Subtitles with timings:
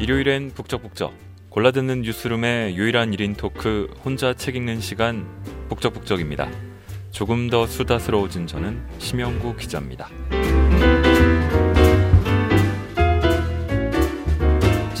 [0.00, 1.12] 일요일엔 북적북적
[1.50, 5.26] 골라듣는 뉴스룸의 유일한 1인 토크 혼자 책 읽는 시간
[5.68, 6.48] 북적북적입니다.
[7.10, 10.08] 조금 더 수다스러워진 저는 심영구 기자입니다.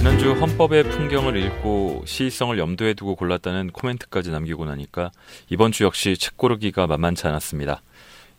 [0.06, 5.10] 지난주 헌법의 풍경을 읽고 시의성을 염두에 두고 골랐다는 코멘트까지 남기고 나니까
[5.50, 7.82] 이번 주 역시 책 고르기가 만만치 않았습니다.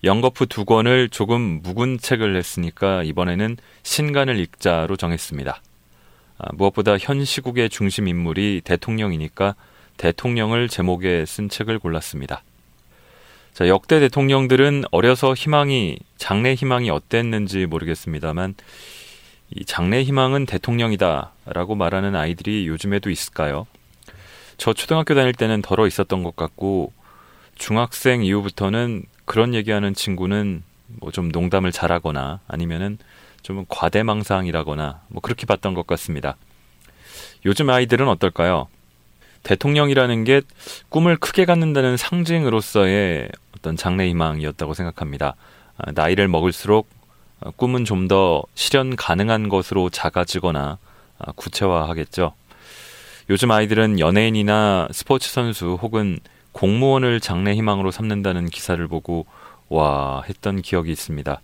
[0.05, 5.61] 영거프 두 권을 조금 묵은 책을 냈으니까 이번에는 신간을 읽자로 정했습니다.
[6.37, 9.55] 아, 무엇보다 현 시국의 중심 인물이 대통령이니까
[9.97, 12.43] 대통령을 제목에 쓴 책을 골랐습니다.
[13.51, 18.55] 자, 역대 대통령들은 어려서 희망이, 장래 희망이 어땠는지 모르겠습니다만,
[19.55, 23.65] 이 장래 희망은 대통령이다 라고 말하는 아이들이 요즘에도 있을까요?
[24.57, 26.91] 저 초등학교 다닐 때는 덜어 있었던 것 같고,
[27.55, 32.97] 중학생 이후부터는 그런 얘기하는 친구는 뭐 좀 농담을 잘하거나 아니면은
[33.41, 36.37] 좀 과대망상이라거나 뭐 그렇게 봤던 것 같습니다.
[37.45, 38.67] 요즘 아이들은 어떨까요?
[39.43, 40.41] 대통령이라는 게
[40.89, 45.35] 꿈을 크게 갖는다는 상징으로서의 어떤 장래희망이었다고 생각합니다.
[45.77, 46.89] 아, 나이를 먹을수록
[47.55, 50.77] 꿈은 좀 더 실현 가능한 것으로 작아지거나
[51.19, 52.33] 아, 구체화하겠죠.
[53.29, 56.19] 요즘 아이들은 연예인이나 스포츠 선수 혹은
[56.53, 59.25] 공무원을 장래 희망으로 삼는다는 기사를 보고
[59.69, 61.41] 와 했던 기억이 있습니다.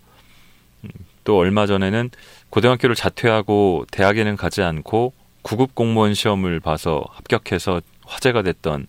[0.86, 0.90] 음,
[1.26, 2.10] 또 얼마 전에는
[2.50, 8.88] 고등학교를 자퇴하고 대학에는 가지 않고 구급 공무원 시험을 봐서 합격해서 화제가 됐던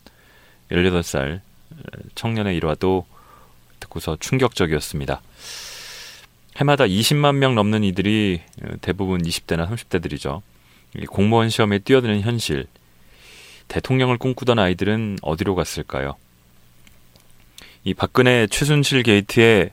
[0.71, 1.41] 18살
[2.15, 3.05] 청년의 일화도
[3.81, 5.21] 듣고서 충격적이었습니다.
[6.57, 8.41] 해마다 20만 명 넘는 이들이
[8.81, 10.43] 대부분 20대나 30대들이죠.
[11.11, 12.67] 공무원 시험에 뛰어드는 현실.
[13.69, 16.15] 대통령을 꿈꾸던 아이들은 어디로 갔을까요?
[17.83, 19.71] 이 박근혜 최순실 게이트에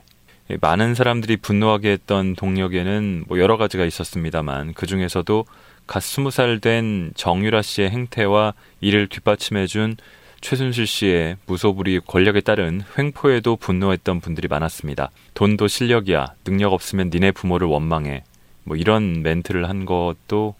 [0.60, 5.46] 많은 사람들이 분노하게 했던 동력에는 뭐 여러 가지가 있었습니다만 그 중에서도
[5.86, 9.96] 갓 스무 살 된 정유라 씨의 행태와 이를 뒷받침해준
[10.42, 15.10] 최순실 씨의 무소불위 권력에 따른 횡포에도 분노했던 분들이 많았습니다.
[15.34, 16.34] 돈도 실력이야.
[16.44, 18.24] 능력 없으면 니네 부모를 원망해.
[18.64, 20.56] 뭐 이런 멘트를 한 것도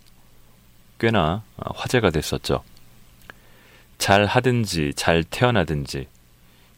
[1.00, 2.62] 꽤나 화제가 됐었죠.
[3.98, 6.06] 잘 하든지 잘 태어나든지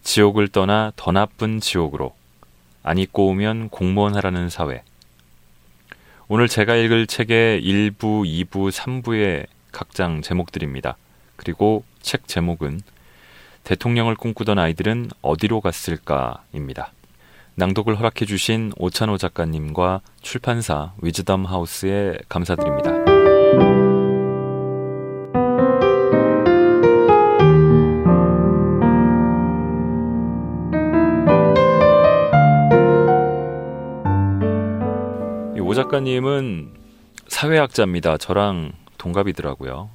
[0.02, 2.14] 지옥을 떠나 더 나쁜 지옥으로
[2.82, 4.82] 안 입고 오면 공무원 하라는 사회.
[6.26, 10.96] 오늘 제가 읽을 책의 1부, 2부, 3부의 각장 제목들입니다.
[11.36, 12.80] 그리고 책 제목은
[13.64, 16.92] 대통령을 꿈꾸던 아이들은 어디로 갔을까입니다.
[17.56, 23.14] 낭독을 허락해 주신 오찬호 작가님과 출판사 위즈덤 하우스에 감사드립니다.
[35.74, 36.72] 작가님은
[37.28, 38.16] 사회학자입니다.
[38.16, 39.90] 저랑 동갑이더라고요.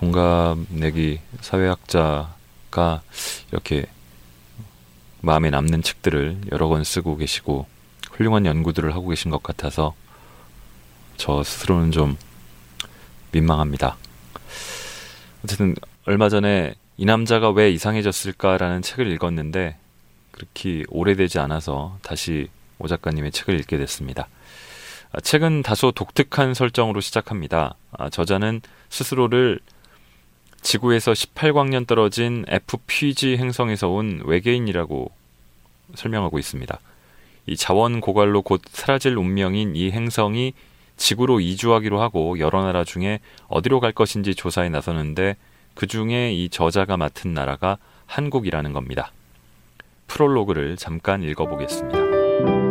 [0.00, 3.02] 동갑 내기 사회학자가
[3.52, 3.84] 이렇게
[5.20, 7.66] 마음에 남는 책들을 여러 권 쓰고 계시고
[8.12, 9.94] 훌륭한 연구들을 하고 계신 것 같아서
[11.18, 12.16] 저 스스로는 좀
[13.32, 13.98] 민망합니다.
[15.44, 15.74] 어쨌든
[16.06, 19.76] 얼마 전에 이 남자가 왜 이상해졌을까라는 책을 읽었는데
[20.30, 24.28] 그렇게 오래되지 않아서 다시 오 작가님의 책을 읽게 됐습니다.
[25.12, 27.74] 아, 책은 다소 독특한 설정으로 시작합니다.
[27.92, 29.60] 아, 저자는 스스로를
[30.62, 35.10] 지구에서 18광년 떨어진 FPG 행성에서 온 외계인이라고
[35.94, 36.78] 설명하고 있습니다.
[37.46, 40.52] 이 자원 고갈로 곧 사라질 운명인 이 행성이
[40.96, 45.36] 지구로 이주하기로 하고 여러 나라 중에 어디로 갈 것인지 조사에 나서는데
[45.74, 49.12] 그 중에 이 저자가 맡은 나라가 한국이라는 겁니다.
[50.08, 52.69] 프롤로그를 잠깐 읽어보겠습니다.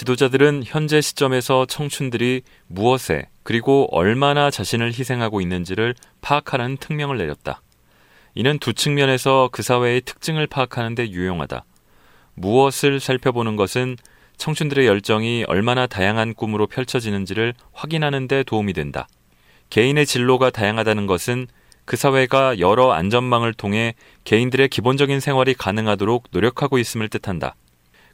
[0.00, 7.60] 지도자들은 현재 시점에서 청춘들이 무엇에 그리고 얼마나 자신을 희생하고 있는지를 파악하는 특명을 내렸다.
[8.34, 11.66] 이는 두 측면에서 그 사회의 특징을 파악하는 데 유용하다.
[12.32, 13.98] 무엇을 살펴보는 것은
[14.38, 19.06] 청춘들의 열정이 얼마나 다양한 꿈으로 펼쳐지는지를 확인하는 데 도움이 된다.
[19.68, 21.46] 개인의 진로가 다양하다는 것은
[21.84, 23.94] 그 사회가 여러 안전망을 통해
[24.24, 27.54] 개인들의 기본적인 생활이 가능하도록 노력하고 있음을 뜻한다.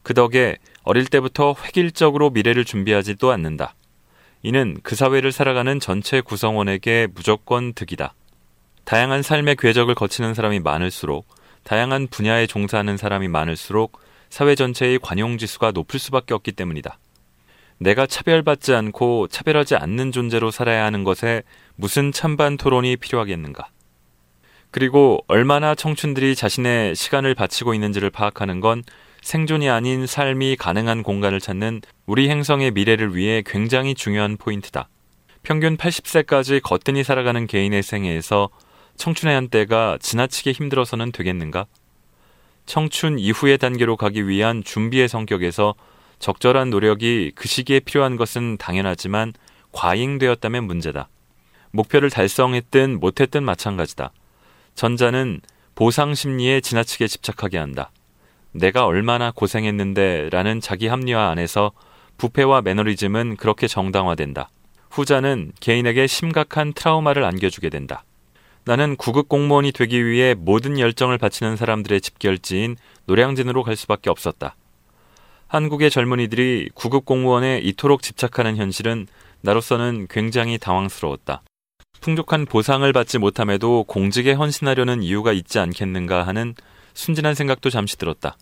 [0.03, 3.75] 그 덕에 어릴 때부터 획일적으로 미래를 준비하지도 않는다.
[4.43, 8.15] 이는 그 사회를 살아가는 전체 구성원에게 무조건 득이다.
[8.85, 11.27] 다양한 삶의 궤적을 거치는 사람이 많을수록
[11.65, 14.01] 다양한 분야에 종사하는 사람이 많을수록
[14.31, 17.01] 사회 전체의 관용 지수가 높을 수밖에 없기 때문이다.
[17.79, 21.43] 내가 차별받지 않고 차별하지 않는 존재로 살아야 하는 것에
[21.75, 23.67] 무슨 찬반 토론이 필요하겠는가?
[24.71, 28.85] 그리고 얼마나 청춘들이 자신의 시간을 바치고 있는지를 파악하는 건
[29.27, 34.89] 생존이 아닌 삶이 가능한 공간을 찾는 우리 행성의 미래를 위해 굉장히 중요한 포인트다.
[35.43, 38.51] 평균 80세까지 거뜬히 살아가는 개인의 생애에서
[38.95, 41.67] 청춘의 한때가 지나치게 힘들어서는 되겠는가?
[42.67, 45.75] 청춘 이후의 단계로 가기 위한 준비의 성격에서
[46.21, 49.33] 적절한 노력이 그 시기에 필요한 것은 당연하지만
[49.73, 51.09] 과잉되었다면 문제다.
[51.73, 54.13] 목표를 달성했든 못했든 마찬가지다.
[54.77, 55.41] 전자는
[55.75, 57.91] 보상 심리에 지나치게 집착하게 한다.
[58.59, 61.73] 내가 얼마나 고생했는데 라는 자기 합리화 안에서
[62.19, 64.51] 부패와 매너리즘은 그렇게 정당화된다.
[64.91, 68.05] 후자는 개인에게 심각한 트라우마를 안겨주게 된다.
[68.65, 74.57] 나는 구급 공무원이 되기 위해 모든 열정을 바치는 사람들의 집결지인 노량진으로 갈 수밖에 없었다.
[75.47, 79.07] 한국의 젊은이들이 구급 공무원에 이토록 집착하는 현실은
[79.43, 81.43] 나로서는 굉장히 당황스러웠다.
[82.01, 86.55] 풍족한 보상을 받지 못함에도 공직에 헌신하려는 이유가 있지 않겠는가 하는
[86.95, 88.37] 순진한 생각도 잠시 들었다.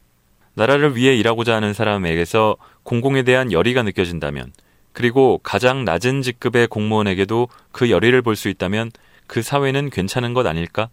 [0.54, 4.52] 나라를 위해 일하고자 하는 사람에게서 공공에 대한 열의가 느껴진다면,
[4.92, 8.90] 그리고 가장 낮은 직급의 공무원에게도 그 열의를 볼 수 있다면
[9.26, 10.88] 그 사회는 괜찮은 것 아닐까?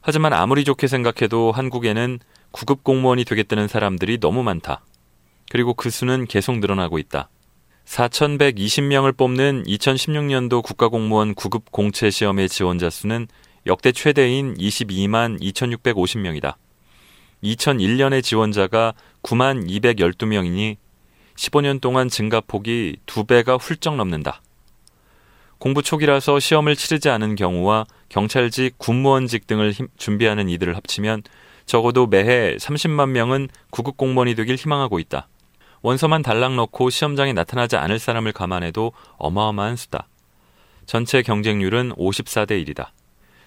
[0.00, 2.18] 하지만 아무리 좋게 생각해도 한국에는
[2.52, 4.82] 구급 공무원이 되겠다는 사람들이 너무 많다.
[5.50, 7.28] 그리고 그 수는 계속 늘어나고 있다.
[7.84, 13.28] 4,120명을 뽑는 2016년도 국가공무원 구급 공채 시험의 지원자 수는
[13.66, 16.54] 역대 최대인 22만 2,650명이다.
[17.42, 20.76] 2001년의 지원자가 9만 212명이니
[21.36, 24.40] 15년 동안 증가폭이 2배가 훌쩍 넘는다.
[25.58, 31.22] 공부 초기라서 시험을 치르지 않은 경우와 경찰직, 군무원직 등을 힘, 준비하는 이들을 합치면
[31.64, 35.28] 적어도 매해 30만 명은 구급 공무원이 되길 희망하고 있다.
[35.82, 40.08] 원서만 달랑 넣고 시험장에 나타나지 않을 사람을 감안해도 어마어마한 수다.
[40.84, 42.88] 전체 경쟁률은 54대 1이다.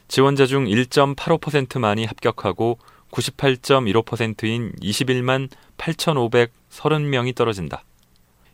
[0.08, 2.80] 지원자 중 1.85%만이 합격하고
[3.12, 7.84] 98.15%인 21만 8,530명이 떨어진다.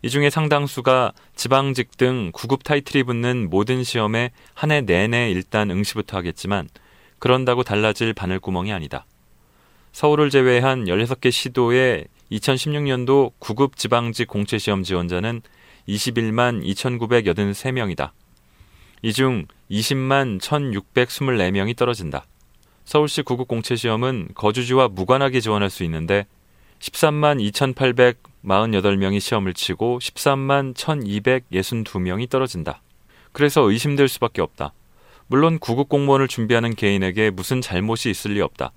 [0.02, 6.18] 이 중에 상당수가 지방직 등 구급 타이틀이 붙는 모든 시험에 한 해 내내 일단 응시부터
[6.18, 6.69] 하겠지만
[7.19, 9.06] 그런다고 달라질 바늘구멍이 아니다.
[9.94, 15.42] 서울을 제외한 16개 시도의 2016년도 구급 지방직 공채 시험 지원자는
[15.88, 18.12] 21만 2,983명이다.
[19.02, 22.25] 이 중 20만 1,624명이 떨어진다.
[22.86, 26.26] 서울시 구급 공채 시험은 거주지와 무관하게 지원할 수 있는데
[26.80, 32.82] 13만 2,848명이 시험을 치고 13만 1,262명이 떨어진다.
[33.32, 34.74] 그래서 의심될 수밖에 없다.
[35.28, 38.72] 물론 구급 공무원을 준비하는 개인에게 무슨 잘못이 있을 리 없다.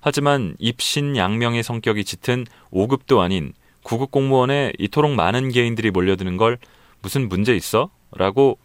[0.00, 3.52] 하지만 입신 양명의 성격이 짙은 5급도 아닌
[3.84, 6.58] 9급 공무원에 이토록 많은 개인들이 몰려드는 걸
[7.00, 7.90] 무슨 문제 있어?
[8.10, 8.58] 라고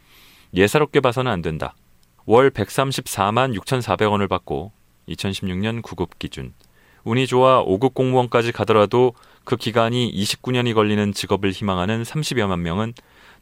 [0.56, 1.76] 예사롭게 봐서는 안 된다.
[2.26, 4.72] 월 134만 6,400원을 받고
[5.10, 6.54] 2016년 9급 기준
[7.04, 9.14] 운이 좋아 5급 공무원까지 가더라도
[9.44, 12.94] 그 기간이 29년이 걸리는 직업을 희망하는 30여만 명은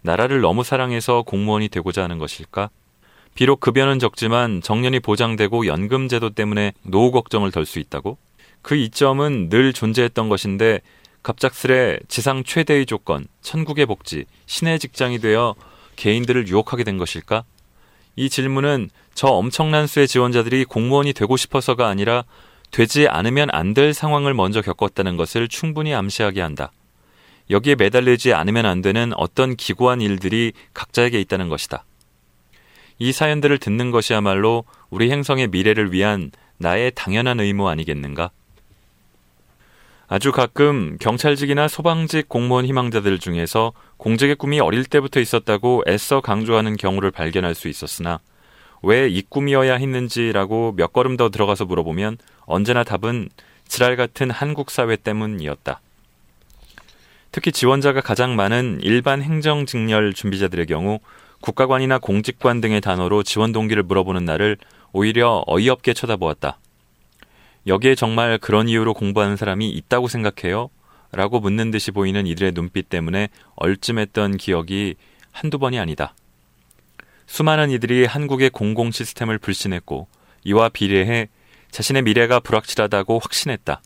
[0.02, 2.70] 나라를 너무 사랑해서 공무원이 되고자 하는 것일까?
[3.36, 8.18] 비록 급여는 적지만 정년이 보장되고 연금 제도 때문에 노후 걱정을 덜 수 있다고?
[8.62, 10.80] 그 이점은 늘 존재했던 것인데
[11.22, 15.56] 갑작스레 지상 최대의 조건, 천국의 복지, 신의 직장이 되어
[15.98, 17.44] 개인들을 유혹하게 된 것일까?
[18.16, 22.24] 이 질문은 저 엄청난 수의 지원자들이 공무원이 되고 싶어서가 아니라
[22.72, 26.72] 되지 않으면 안 될 상황을 먼저 겪었다는 것을 충분히 암시하게 한다.
[27.50, 31.84] 여기에 매달리지 않으면 안 되는 어떤 기구한 일들이 각자에게 있다는 것이다.
[33.00, 38.32] 이 사연들을 듣는 것이야말로 우리 행성의 미래를 위한 나의 당연한 의무 아니겠는가?
[40.12, 47.12] 아주 가끔 경찰직이나 소방직 공무원 희망자들 중에서 공직의 꿈이 어릴 때부터 있었다고 애써 강조하는 경우를
[47.12, 48.20] 발견할 수 있었으나
[48.82, 53.30] 왜 이 꿈이어야 했는지라고 몇 걸음 더 들어가서 물어보면 언제나 답은
[53.68, 55.80] 지랄 같은 한국 사회 때문이었다.
[57.32, 61.00] 특히 지원자가 가장 많은 일반 행정직렬 준비자들의 경우
[61.42, 64.58] 국가관이나 공직관 등의 단어로 지원 동기를 물어보는 나를
[64.92, 66.58] 오히려 어이없게 쳐다보았다.
[67.70, 70.70] 여기에 정말 그런 이유로 공부하는 사람이 있다고 생각해요?
[71.12, 74.96] 라고 묻는 듯이 보이는 이들의 눈빛 때문에 얼쯤했던 기억이
[75.32, 76.16] 한두 번이 아니다.
[77.28, 80.08] 수많은 이들이 한국의 공공 시스템을 불신했고
[80.46, 81.30] 이와 비례해
[81.70, 83.82] 자신의 미래가 불확실하다고 확신했다.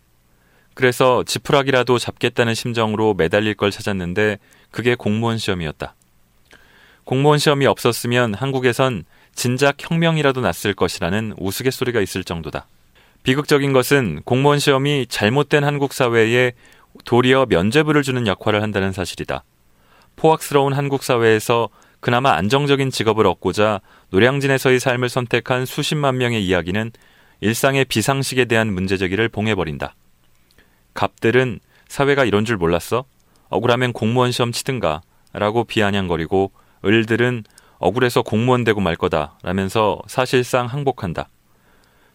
[0.75, 4.39] 그래서 지푸라기라도 잡겠다는 심정으로 매달릴 걸 찾았는데
[4.71, 5.93] 그게 공무원 시험이었다.
[7.03, 9.03] 공무원 시험이 없었으면 한국에선
[9.35, 12.65] 진작 혁명이라도 났을 것이라는 우스갯소리가 있을 정도다.
[13.23, 16.53] 비극적인 것은 공무원 시험이 잘못된 한국 사회에
[17.05, 19.43] 도리어 면죄부를 주는 역할을 한다는 사실이다.
[20.17, 21.69] 포악스러운 한국 사회에서
[22.01, 26.91] 그나마 안정적인 직업을 얻고자 노량진에서의 삶을 선택한 수십만 명의 이야기는
[27.39, 29.95] 일상의 비상식에 대한 문제제기를 봉해버린다.
[30.93, 33.05] 갑들은 사회가 이런 줄 몰랐어?
[33.49, 35.01] 억울하면 공무원 시험 치든가
[35.31, 36.51] 라고 비아냥거리고
[36.85, 37.45] 을들은
[37.79, 41.29] 억울해서 공무원 되고 말 거다 라면서 사실상 항복한다.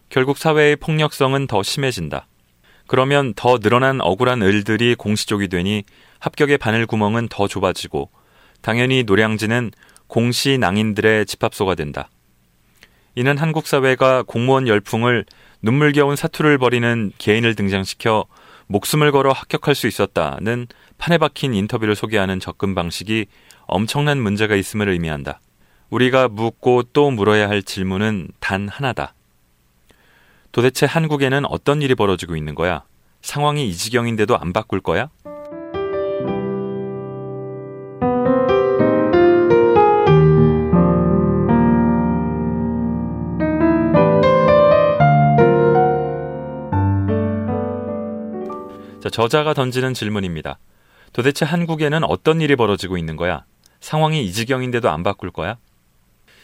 [0.09, 2.27] 결국 사회의 폭력성은 더 심해진다.
[2.87, 5.83] 그러면 더 늘어난 억울한 을들이 공시족이 되니
[6.17, 8.09] 합격의 바늘 구멍은 더 좁아지고
[8.61, 9.71] 당연히 노량진은
[10.07, 12.09] 공시 낭인들의 집합소가 된다.
[13.13, 15.25] 이는 한국 사회가 공무원 열풍을
[15.61, 18.25] 눈물겨운 사투를 벌이는 개인을 등장시켜
[18.67, 23.27] 목숨을 걸어 합격할 수 있었다는 판에 박힌 인터뷰를 소개하는 접근 방식이
[23.67, 25.39] 엄청난 문제가 있음을 의미한다.
[25.89, 29.13] 우리가 묻고 또 물어야 할 질문은 단 하나다.
[30.51, 32.83] 도대체 한국에는 어떤 일이 벌어지고 있는 거야?
[33.21, 35.09] 상황이 이 지경인데도 안 바꿀 거야?
[49.01, 50.57] 자, 저자가 던지는 질문입니다.
[51.13, 53.45] 도대체 한국에는 어떤 일이 벌어지고 있는 거야?
[53.79, 55.57] 상황이 이 지경인데도 안 바꿀 거야?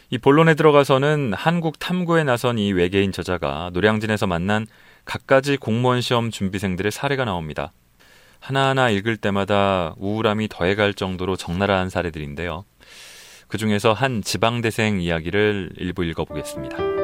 [0.09, 4.67] 이 본론에 들어가서는 한국 탐구에 나선 이 외계인 저자가 노량진에서 만난
[5.03, 7.71] 갖가지 공무원 시험 준비생들의 사례가 나옵니다.
[8.39, 12.65] 하나하나 읽을 때마다 우울함이 더해갈 정도로 적나라한 사례들인데요.
[13.47, 16.94] 그 중에서 한 지방대생 이야기를 일부 읽어보겠습니다.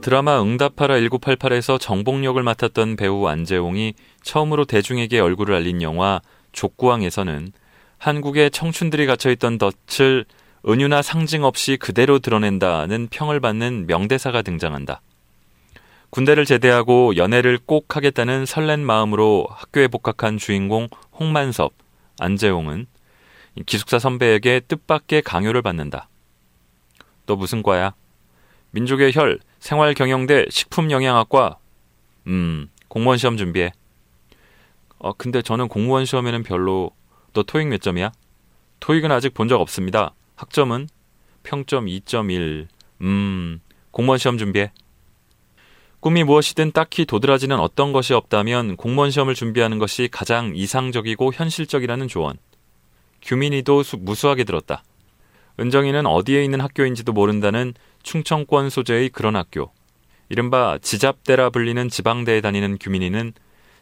[0.00, 6.20] 드라마 응답하라 1988에서 정복역을 맡았던 배우 안재홍이 처음으로 대중에게 얼굴을 알린 영화
[6.52, 7.52] 족구왕에서는
[7.98, 10.24] 한국의 청춘들이 갇혀있던 덫을
[10.66, 15.02] 은유나 상징 없이 그대로 드러낸다는 평을 받는 명대사가 등장한다.
[16.10, 21.74] 군대를 제대하고 연애를 꼭 하겠다는 설렌 마음으로 학교에 복학한 주인공 홍만섭,
[22.18, 22.86] 안재홍은
[23.66, 26.08] 기숙사 선배에게 뜻밖의 강요를 받는다.
[27.26, 27.94] 또 무슨 과야?
[28.70, 31.58] 민족의 혈, 생활경영대 식품영양학과.
[32.28, 33.72] 음, 공무원 시험 준비해.
[34.98, 36.90] 어, 근데 저는 공무원 시험에는 별로.
[37.32, 38.10] 너 토익 몇 점이야?
[38.80, 40.14] 토익은 아직 본 적 없습니다.
[40.36, 40.88] 학점은?
[41.42, 42.66] 평점 2.1.
[43.02, 43.60] 음,
[43.90, 44.72] 공무원 시험 준비해.
[46.00, 52.36] 꿈이 무엇이든 딱히 도드라지는 어떤 것이 없다면 공무원 시험을 준비하는 것이 가장 이상적이고 현실적이라는 조언.
[53.22, 54.84] 규민이도 무수하게 들었다.
[55.58, 59.72] 은정이는 어디에 있는 학교인지도 모른다는 충청권 소재의 그런 학교.
[60.28, 63.32] 이른바 지잡대라 불리는 지방대에 다니는 규민이는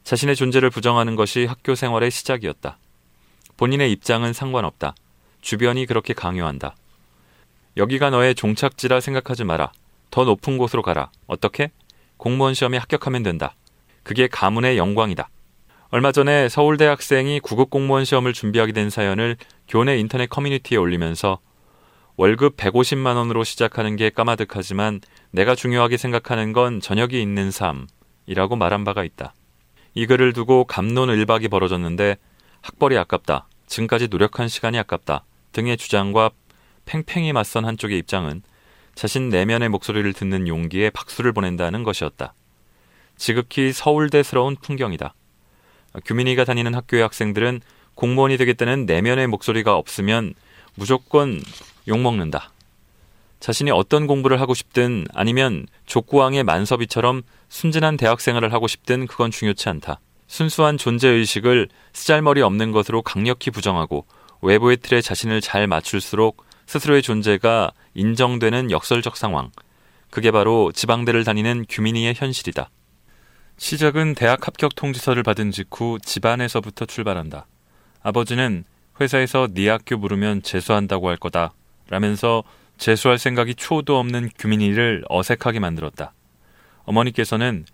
[0.04, 2.78] 자신의 존재를 부정하는 것이 학교 생활의 시작이었다.
[3.56, 4.94] 본인의 입장은 상관없다.
[5.40, 6.76] 주변이 그렇게 강요한다.
[7.76, 9.72] 여기가 너의 종착지라 생각하지 마라.
[10.10, 11.10] 더 높은 곳으로 가라.
[11.26, 11.70] 어떻게?
[12.16, 13.54] 공무원 시험에 합격하면 된다.
[14.02, 15.28] 그게 가문의 영광이다.
[15.90, 19.36] 얼마 전에 서울대 학생이 구급 공무원 시험을 준비하게 된 사연을
[19.68, 21.38] 교내 인터넷 커뮤니티에 올리면서
[22.18, 25.00] 월급 150만 원으로 시작하는 게 까마득하지만
[25.32, 29.34] 내가 중요하게 생각하는 건 저녁이 있는 삶이라고 말한 바가 있다.
[29.94, 32.16] 이 글을 두고 감론 을박이 벌어졌는데
[32.62, 33.48] 학벌이 아깝다.
[33.66, 35.24] 지금까지 노력한 시간이 아깝다.
[35.52, 36.30] 등의 주장과
[36.86, 38.42] 팽팽히 맞선 한쪽의 입장은
[38.94, 42.32] 자신 내면의 목소리를 듣는 용기에 박수를 보낸다는 것이었다.
[43.16, 45.14] 지극히 서울대스러운 풍경이다.
[46.04, 47.60] 규민이가 다니는 학교의 학생들은
[47.94, 50.34] 공무원이 되겠다는 내면의 목소리가 없으면
[50.76, 51.40] 무조건
[51.88, 52.52] 욕먹는다.
[53.40, 60.00] 자신이 어떤 공부를 하고 싶든 아니면 족구왕의 만섭이처럼 순진한 대학생활을 하고 싶든 그건 중요치 않다.
[60.26, 64.06] 순수한 존재의식을 쓰잘머리 없는 것으로 강력히 부정하고
[64.42, 69.50] 외부의 틀에 자신을 잘 맞출수록 스스로의 존재가 인정되는 역설적 상황.
[70.10, 72.70] 그게 바로 지방대를 다니는 규민이의 현실이다.
[73.58, 77.46] 시작은 대학 합격 통지서를 받은 직후 집안에서부터 출발한다.
[78.02, 78.64] 아버지는
[79.00, 81.52] 회사에서 네 학교 물으면 재수한다고 할 거다.
[81.88, 82.42] 라면서
[82.78, 86.12] 재수할 생각이 초도 없는 규민이를 어색하게 만들었다.
[86.84, 87.64] 어머니께서는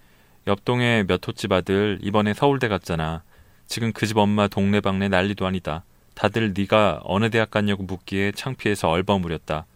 [0.46, 3.22] 옆동에 몇 호집 아들 이번에 서울대 갔잖아.
[3.66, 5.84] 지금 그 집 엄마 동네방네 난리도 아니다.
[6.14, 9.66] 다들 네가 어느 대학 갔냐고 묻기에 창피해서 얼버무렸다.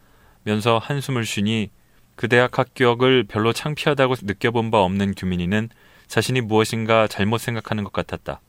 [0.45, 1.71] 면서 한숨을 쉬니
[2.15, 5.69] 그 대학 합격을 별로 창피하다고 느껴본 바 없는 규민이는
[6.09, 8.41] 자신이 무엇인가 잘못 생각하는 것 같았다.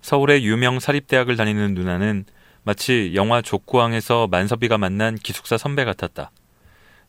[0.00, 2.24] 서울의 유명 사립대학을 다니는 누나는
[2.64, 6.30] 마치 영화 족구왕에서 만섭이가 만난 기숙사 선배 같았다.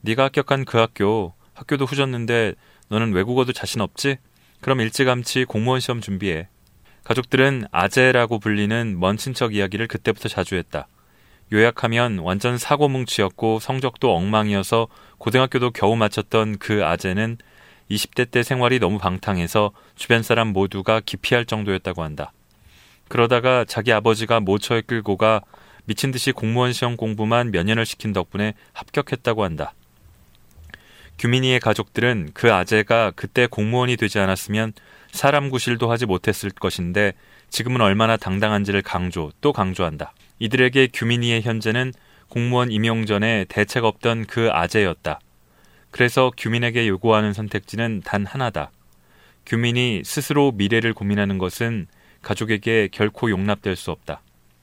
[0.01, 2.55] 네가 합격한 그 학교, 학교도 후졌는데
[2.89, 4.17] 너는 외국어도 자신 없지?
[4.61, 6.47] 그럼 일찌감치 공무원 시험 준비해.
[7.03, 10.87] 가족들은 아재라고 불리는 먼 친척 이야기를 그때부터 자주 했다.
[11.51, 14.87] 요약하면 완전 사고뭉치였고 성적도 엉망이어서
[15.19, 17.37] 고등학교도 겨우 마쳤던 그 아재는
[17.91, 22.31] 20대 때 생활이 너무 방탕해서 주변 사람 모두가 기피할 정도였다고 한다.
[23.13, 25.41] 그러다가 자기 아버지가 모처에 끌고 가
[25.85, 29.75] 미친 듯이 공무원 시험 공부만 몇 년을 시킨 덕분에 합격했다고 한다.
[31.19, 34.73] 규민이의 가족들은 그 아재가 그때 공무원이 되지 않았으면
[35.11, 37.13] 사람 구실도 하지 못했을 것인데
[37.51, 40.15] 지금은 얼마나 당당한지를 강조 또 강조한다.
[40.39, 41.93] 이들에게 규민이의 현재는
[42.29, 45.19] 공무원 임용 전에 대책 없던 그 아재였다.
[45.91, 48.71] 그래서 규민에게 요구하는 선택지는 단 하나다.
[49.45, 51.85] 규민이 스스로 미래를 고민하는 것은
[52.23, 54.21] 가족에게 결코 용납될 수 없다.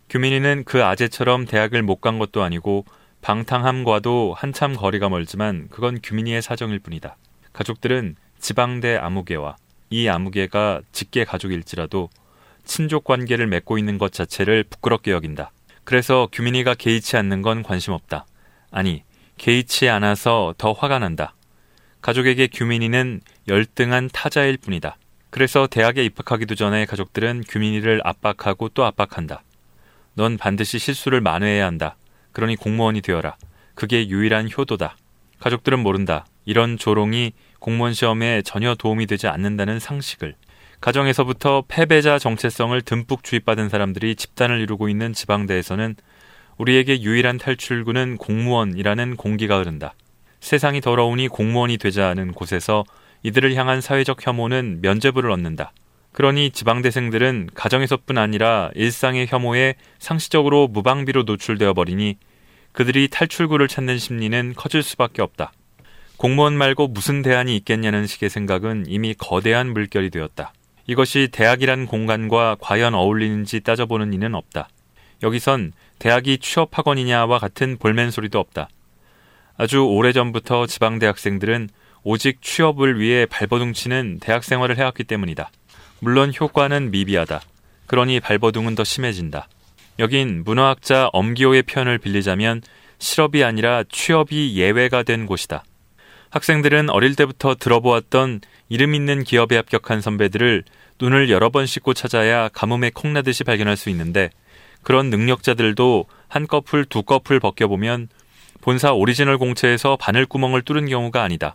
[0.09, 2.85] 규민이는 그 아재처럼 대학을 못 간 것도 아니고
[3.23, 7.17] 방탕함과도 한참 거리가 멀지만 그건 규민이의 사정일 뿐이다.
[7.53, 9.57] 가족들은 지방대 아무개와
[9.91, 12.09] 이 아무개가 직계 가족일지라도
[12.65, 15.53] 친족 관계를 맺고 있는 것 자체를 부끄럽게 여긴다.
[15.85, 18.27] 그래서 규민이가 개의치 않는 건 관심 없다.
[18.71, 19.03] 아니,
[19.39, 21.35] 개의치 않아서 더 화가 난다.
[22.01, 24.97] 가족에게 규민이는 열등한 타자일 뿐이다.
[25.31, 29.43] 그래서 대학에 입학하기도 전에 가족들은 규민이를 압박하고 또 압박한다.
[30.15, 31.97] 넌 반드시 실수를 만회해야 한다.
[32.33, 33.37] 그러니 공무원이 되어라.
[33.75, 34.97] 그게 유일한 효도다.
[35.39, 36.27] 가족들은 모른다.
[36.45, 40.35] 이런 조롱이 공무원 시험에 전혀 도움이 되지 않는다는 상식을.
[40.81, 45.97] 가정에서부터 패배자 정체성을 듬뿍 주입받은 사람들이 집단을 이루고 있는 지방대에서는
[46.57, 49.95] 우리에게 유일한 탈출구는 공무원이라는 공기가 흐른다.
[50.41, 52.85] 세상이 더러우니 공무원이 되자는 곳에서
[53.23, 55.73] 이들을 향한 사회적 혐오는 면죄부를 얻는다.
[56.13, 62.17] 그러니 지방대생들은 가정에서뿐 아니라 일상의 혐오에 상시적으로 무방비로 노출되어 버리니
[62.73, 65.53] 그들이 탈출구를 찾는 심리는 커질 수밖에 없다.
[66.17, 70.53] 공무원 말고 무슨 대안이 있겠냐는 식의 생각은 이미 거대한 물결이 되었다.
[70.87, 74.69] 이것이 대학이란 공간과 과연 어울리는지 따져보는 이는 없다.
[75.23, 78.69] 여기선 대학이 취업학원이냐와 같은 볼멘 소리도 없다.
[79.57, 81.69] 아주 오래전부터 지방대학생들은
[82.03, 85.51] 오직 취업을 위해 발버둥치는 대학 생활을 해왔기 때문이다.
[86.01, 87.41] 물론 효과는 미비하다.
[87.87, 89.49] 그러니 발버둥은 더 심해진다.
[89.99, 92.63] 여긴 문화학자 엄기호의 표현을 빌리자면
[92.99, 95.65] 실업이 아니라 취업이 예외가 된 곳이다.
[96.31, 100.65] 학생들은 어릴 때부터 들어보았던 이름 있는 기업에 합격한 선배들을
[101.01, 104.31] 눈을 여러 번 씻고 찾아야 가뭄에 콩나듯이 발견할 수 있는데
[104.83, 108.09] 그런 능력자들도 한 꺼풀 두 꺼풀 벗겨보면
[108.61, 111.55] 본사 오리지널 공채에서 바늘 구멍을 뚫은 경우가 아니다.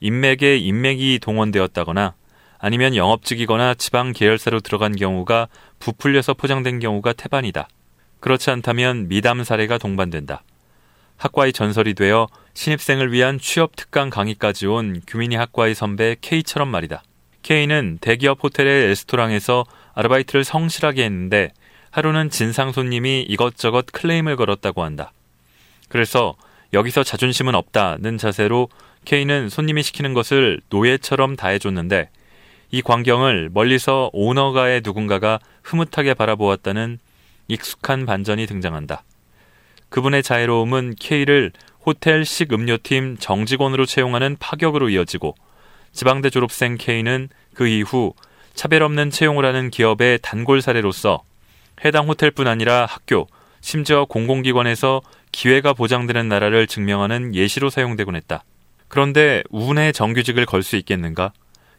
[0.00, 2.14] 인맥에 인맥이 동원되었다거나
[2.58, 7.68] 아니면 영업직이거나 지방 계열사로 들어간 경우가 부풀려서 포장된 경우가 태반이다.
[8.20, 10.42] 그렇지 않다면 미담 사례가 동반된다.
[11.16, 17.02] 학과의 전설이 되어 신입생을 위한 취업 특강 강의까지 온 규민이 학과의 선배 K처럼 말이다.
[17.42, 21.52] K는 대기업 호텔의 레스토랑에서 아르바이트를 성실하게 했는데
[21.90, 25.12] 하루는 진상 손님이 이것저것 클레임을 걸었다고 한다.
[25.88, 26.34] 그래서
[26.72, 28.68] 여기서 자존심은 없다는 자세로
[29.04, 32.10] K는 손님이 시키는 것을 노예처럼 다 해줬는데
[32.70, 36.98] 이 광경을 멀리서 오너가의 누군가가 흐뭇하게 바라보았다는
[37.48, 39.04] 익숙한 반전이 등장한다.
[39.90, 41.52] 그분의 자애로움은 K를
[41.86, 45.34] 호텔 식음료팀 정직원으로 채용하는 파격으로 이어지고
[45.92, 48.14] 지방대 졸업생 K는 그 이후
[48.54, 51.22] 차별 없는 채용을 하는 기업의 단골 사례로서
[51.84, 53.26] 해당 호텔뿐 아니라 학교,
[53.60, 58.44] 심지어 공공기관에서 기회가 보장되는 나라를 증명하는 예시로 사용되곤 했다.
[58.94, 61.32] 그런데 운의 정규직을 걸 수 있겠는가?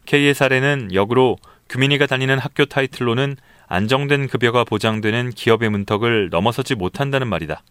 [0.06, 1.38] K의 사례는 역으로
[1.70, 7.64] 규민이가 다니는 학교 타이틀로는 안정된 급여가 보장되는 기업의 문턱을 넘어서지 못한다는 말이다.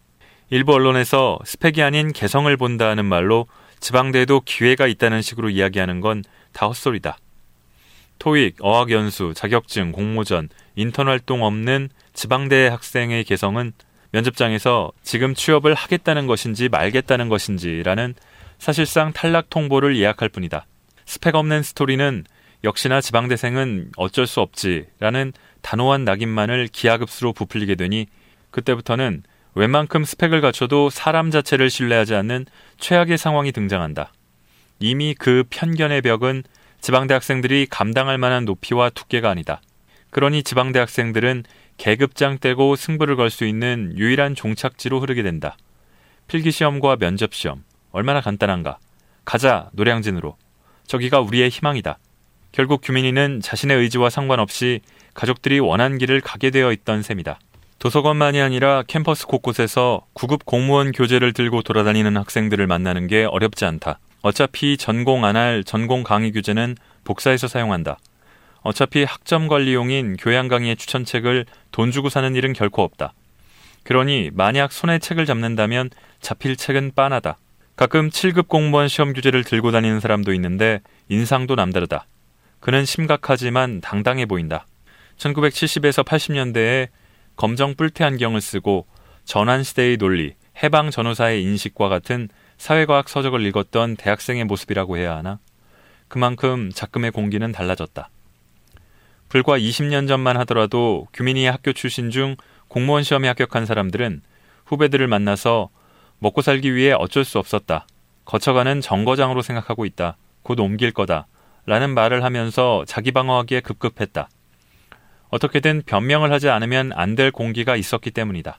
[0.49, 3.45] 일부 언론에서 스펙이 아닌 개성을 본다는 말로
[3.79, 7.17] 지방대에도 기회가 있다는 식으로 이야기하는 건 다 헛소리다.
[8.17, 13.73] 토익, 어학연수, 자격증, 공모전, 인턴 활동 없는 지방대 학생의 개성은
[14.09, 18.15] 면접장에서 지금 취업을 하겠다는 것인지 말겠다는 것인지라는
[18.59, 20.65] 사실상 탈락 통보를 예약할 뿐이다.
[21.05, 22.23] 스펙 없는 스토리는
[22.63, 28.07] 역시나 지방대생은 어쩔 수 없지라는 단호한 낙인만을 기하급수로 부풀리게 되니
[28.51, 32.45] 그때부터는 웬만큼 스펙을 갖춰도 사람 자체를 신뢰하지 않는
[32.79, 34.11] 최악의 상황이 등장한다.
[34.79, 36.43] 이미 그 편견의 벽은
[36.81, 39.61] 지방대 학생들이 감당할 만한 높이와 두께가 아니다.
[40.09, 41.43] 그러니 지방대 학생들은
[41.77, 45.57] 계급장 떼고 승부를 걸 수 있는 유일한 종착지로 흐르게 된다.
[46.27, 47.63] 필기시험과 면접시험,
[47.95, 48.77] 얼마나 간단한가.
[49.23, 50.35] 가자, 노량진으로.
[50.85, 51.97] 저기가 우리의 희망이다.
[52.51, 54.81] 결국 규민이는 자신의 의지와 상관없이
[55.13, 57.39] 가족들이 원한 길을 가게 되어 있던 셈이다.
[57.79, 63.99] 도서관만이 아니라 캠퍼스 곳곳에서 구급 공무원 교재를 들고 돌아다니는 학생들을 만나는 게 어렵지 않다.
[64.21, 67.97] 어차피 전공 안 할 전공 강의 교재는 복사해서 사용한다.
[68.61, 73.13] 어차피 학점 관리용인 교양 강의의 추천책을 돈 주고 사는 일은 결코 없다.
[73.83, 77.37] 그러니 만약 손에 책을 잡는다면 잡힐 책은 빤하다.
[77.75, 82.07] 가끔 7급 공무원 시험 교재를 들고 다니는 사람도 있는데 인상도 남다르다.
[82.61, 84.65] 그는 심각하지만 당당해 보인다.
[85.17, 86.87] 1970에서 80년대에
[87.35, 88.85] 검정 뿔테 안경을 쓰고
[89.25, 95.39] 전환시대의 논리, 해방 전후사의 인식과 같은 사회과학 서적을 읽었던 대학생의 모습이라고 해야 하나?
[96.07, 98.09] 그만큼 작금의 공기는 달라졌다.
[99.27, 102.37] 불과 20년 전만 하더라도 규민이 학교 출신 중
[102.69, 104.21] 공무원 시험에 합격한 사람들은
[104.65, 105.69] 후배들을 만나서
[106.25, 107.85] 먹고 살기 위해 어쩔 수 없었다.
[108.25, 110.17] 거쳐가는 정거장으로 생각하고 있다.
[110.41, 111.27] 곧 옮길 거다.
[111.67, 114.27] 라는 말을 하면서 자기 방어하기에 급급했다.
[115.29, 118.57] 어떻게든 변명을 하지 않으면 안 될 공기가 있었기 때문이다.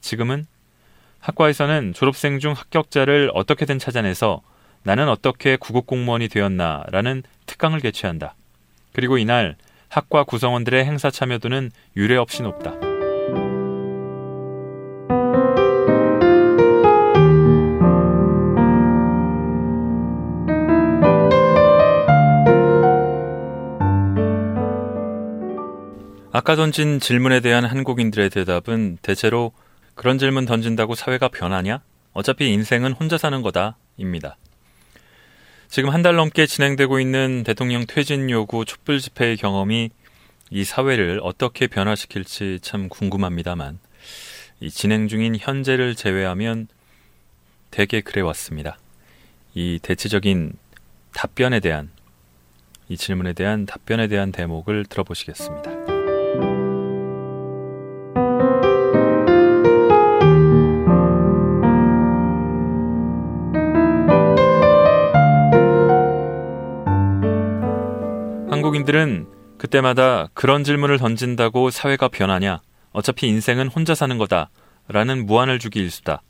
[0.00, 0.46] 지금은
[1.20, 4.40] 학과에서는 졸업생 중 합격자를 어떻게든 찾아내서
[4.82, 8.34] 나는 어떻게 구급 공무원이 되었나 라는 특강을 개최한다.
[8.94, 9.56] 그리고 이날
[9.90, 12.93] 학과 구성원들의 행사 참여도는 유례 없이 높다.
[26.36, 29.52] 아까 던진 질문에 대한 한국인들의 대답은 대체로
[29.94, 31.80] 그런 질문 던진다고 사회가 변하냐?
[32.12, 33.76] 어차피 인생은 혼자 사는 거다.
[33.96, 34.36] 입니다.
[35.68, 39.90] 지금 한 달 넘게 진행되고 있는 대통령 퇴진 요구 촛불 집회의 경험이
[40.50, 43.78] 이 사회를 어떻게 변화시킬지 참 궁금합니다만
[44.58, 46.66] 이 진행 중인 현재를 제외하면
[47.70, 48.76] 대개 그래 왔습니다.
[49.54, 50.54] 이 대체적인
[51.12, 51.92] 답변에 대한
[52.88, 55.93] 이 질문에 대한 답변에 대한 대목을 들어보시겠습니다.
[68.64, 69.26] 한국인들은
[69.58, 72.62] 그때마다 그런 질문을 던진다고 사회가 변하냐?
[72.92, 74.48] 어차피 인생은 혼자 사는 거다.
[74.88, 76.22] 라는 무안을 주기 일수다.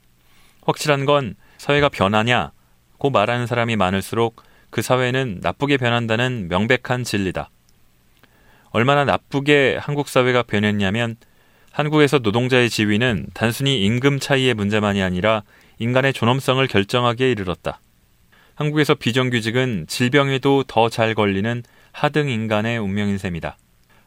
[0.63, 7.51] 확실한 건 사회가 변하냐고 말하는 사람이 많을수록 그 사회는 나쁘게 변한다는 명백한 진리다.
[8.71, 11.15] 얼마나 나쁘게 한국 사회가 변했냐면
[11.71, 15.45] 한국에서 노동자의 지위는 단순히 임금 차이의 문제만이 아니라
[15.79, 17.79] 인간의 존엄성을 결정하기에 이르렀다.
[18.57, 21.63] 한국에서 비정규직은 질병에도 더 잘 걸리는
[21.95, 23.57] 하등 인간의 운명인 셈이다.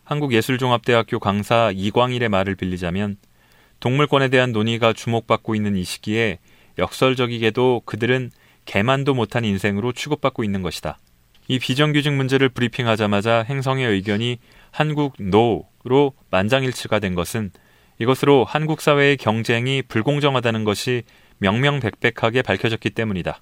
[0.04, 3.16] 한국예술종합대학교 강사 이광일의 말을 빌리자면
[3.80, 6.40] 동물권에 대한 논의가 주목받고 있는 이 시기에
[6.78, 8.32] 역설적이게도 그들은
[8.66, 11.00] 개만도 못한 인생으로 취급받고 있는 것이다.
[11.48, 14.40] 이 비정규직 문제를 브리핑하자마자 행성의 의견이
[14.72, 17.52] 한국 노로 만장일치가 된 것은
[18.00, 21.04] 이것으로 한국 사회의 경쟁이 불공정하다는 것이
[21.38, 23.40] 명명백백하게 밝혀졌기 때문이다.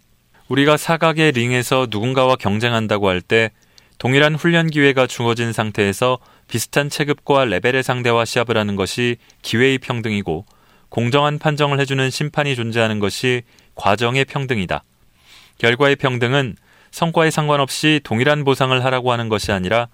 [0.49, 3.49] 우리가 사각의 링에서 누군가와 경쟁한다고 할 때
[3.97, 10.45] 동일한 훈련 기회가 주어진 상태에서 비슷한 체급과 레벨의 상대와 시합을 하는 것이 기회의 평등이고
[10.89, 13.43] 공정한 판정을 해주는 심판이 존재하는 것이
[13.75, 14.83] 과정의 평등이다.
[15.57, 16.55] 결과의 평등은
[16.91, 19.87] 성과에 상관없이 동일한 보상을 하라고 하는 것이 아니라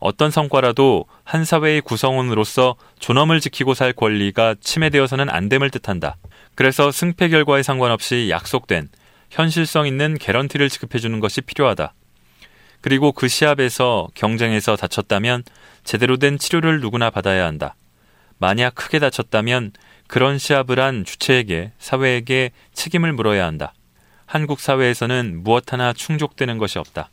[0.00, 6.16] 어떤 성과라도 한 사회의 구성원으로서 존엄을 지키고 살 권리가 침해되어서는 안 됨을 뜻한다.
[6.54, 8.88] 그래서 승패 결과에 상관없이 약속된
[9.30, 11.94] 현실성 있는 개런티를 지급해주는 것이 필요하다.
[12.84, 15.42] 그리고 그 시합에서 경쟁에서 다쳤다면
[15.84, 17.76] 제대로 된 치료를 누구나 받아야 한다.
[18.36, 19.72] 만약 크게 다쳤다면
[20.06, 23.72] 그런 시합을 한 주체에게, 사회에게 책임을 물어야 한다.
[24.26, 27.08] 한국 사회에서는 무엇 하나 충족되는 것이 없다.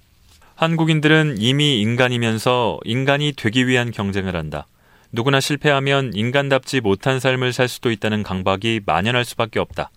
[0.55, 4.67] 한국인들은 이미 인간이면서 인간이 되기 위한 경쟁을 한다.
[5.13, 9.89] 누구나 실패하면 인간답지 못한 삶을 살 수도 있다는 강박이 만연할 수밖에 없다.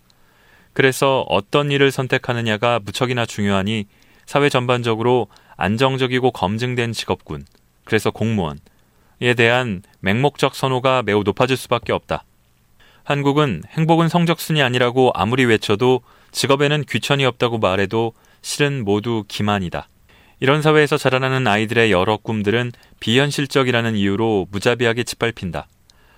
[0.73, 3.87] 그래서 어떤 일을 선택하느냐가 무척이나 중요하니
[4.25, 5.27] 사회 전반적으로
[5.57, 7.45] 안정적이고 검증된 직업군,
[7.85, 8.59] 그래서 공무원에
[9.37, 12.25] 대한 맹목적 선호가 매우 높아질 수밖에 없다.
[13.05, 16.01] 한국은 행복은 성적순이 아니라고 아무리 외쳐도
[16.33, 19.89] 직업에는 귀천이 없다고 말해도 실은 모두 기만이다.
[20.41, 25.69] 이런 사회에서 자라나는 아이들의 여러 꿈들은 비현실적이라는 이유로 무자비하게 짓밟힌다.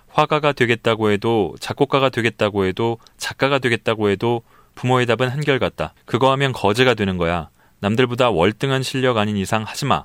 [0.08, 4.42] 화가가 되겠다고 해도 작곡가가 되겠다고 해도 작가가 되겠다고 해도
[4.74, 5.92] 부모의 답은 한결같다.
[6.06, 7.50] 그거 하면 거제가 되는 거야.
[7.80, 10.04] 남들보다 월등한 실력 아닌 이상 하지 마.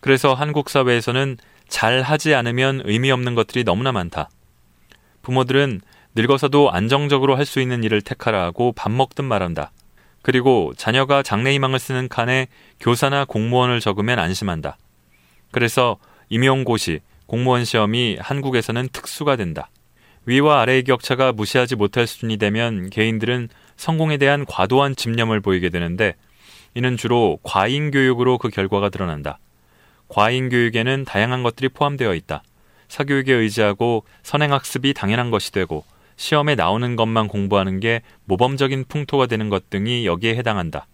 [0.00, 1.38] 그래서 한국 사회에서는
[1.68, 4.28] 잘 하지 않으면 의미 없는 것들이 너무나 많다.
[5.22, 5.80] 부모들은
[6.14, 9.72] 늙어서도 안정적으로 할 수 있는 일을 택하라 하고 밥 먹든 말한다.
[10.22, 12.48] 그리고 자녀가 장래희망을 쓰는 칸에
[12.80, 14.76] 교사나 공무원을 적으면 안심한다.
[15.52, 19.70] 그래서 임용고시, 공무원 시험이 한국에서는 특수가 된다.
[20.26, 26.14] 위와 아래의 격차가 무시하지 못할 수준이 되면 개인들은 성공에 대한 과도한 집념을 보이게 되는데
[26.76, 29.38] 이는 주로 과잉 교육으로 그 결과가 드러난다.
[30.08, 32.42] 과잉 교육에는 다양한 것들이 포함되어 있다.
[32.88, 35.86] 사교육에 의지하고 선행학습이 당연한 것이 되고
[36.16, 40.86] 시험에 나오는 것만 공부하는 게 모범적인 풍토가 되는 것 등이 여기에 해당한다.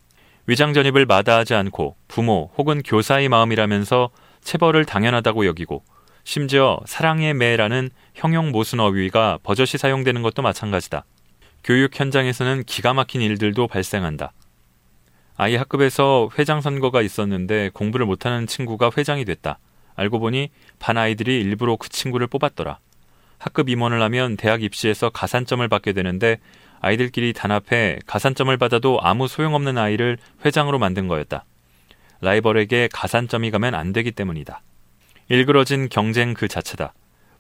[0.47, 5.83] 위장 전입을 마다하지 않고 부모 혹은 교사의 마음이라면서 체벌을 당연하다고 여기고
[6.23, 11.05] 심지어 사랑의 매라는 형용 모순 어휘가 버젓이 사용되는 것도 마찬가지다.
[11.65, 14.33] 교육 현장에서는 기가 막힌 일들도 발생한다.
[15.37, 19.59] 아이 학급에서 회장 선거가 있었는데 공부를 못하는 친구가 회장이 됐다.
[19.95, 22.79] 알고 보니 반 아이들이 일부러 그 친구를 뽑았더라.
[23.39, 26.39] 학급 임원을 하면 대학 입시에서 가산점을 받게 되는데
[26.81, 31.45] 아이들끼리 단합해 가산점을 받아도 아무 소용없는 아이를 회장으로 만든 거였다.
[32.21, 34.63] 라이벌에게 가산점이 가면 안 되기 때문이다.
[35.29, 36.93] 일그러진 경쟁 그 자체다.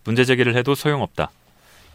[0.04, 1.30] 문제 제기를 해도 소용없다.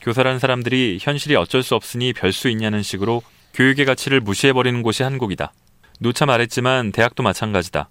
[0.01, 3.21] 교사란 사람들이 현실이 어쩔 수 없으니 별 수 있냐는 식으로
[3.53, 5.51] 교육의 가치를 무시해버리는 곳이 한국이다.
[5.99, 7.89] 누차 말했지만 대학도 마찬가지다.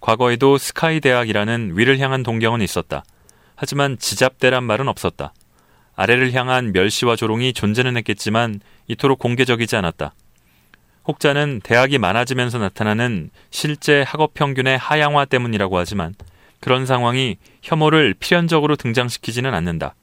[0.00, 3.04] 과거에도 스카이 대학이라는 위를 향한 동경은 있었다.
[3.54, 5.34] 하지만 지잡대란 말은 없었다.
[5.94, 10.14] 아래를 향한 멸시와 조롱이 존재는 했겠지만 이토록 공개적이지 않았다.
[11.06, 16.14] 혹자는 대학이 많아지면서 나타나는 실제 학업 평균의 하향화 때문이라고 하지만
[16.60, 19.94] 그런 상황이 혐오를 필연적으로 등장시키지는 않는다.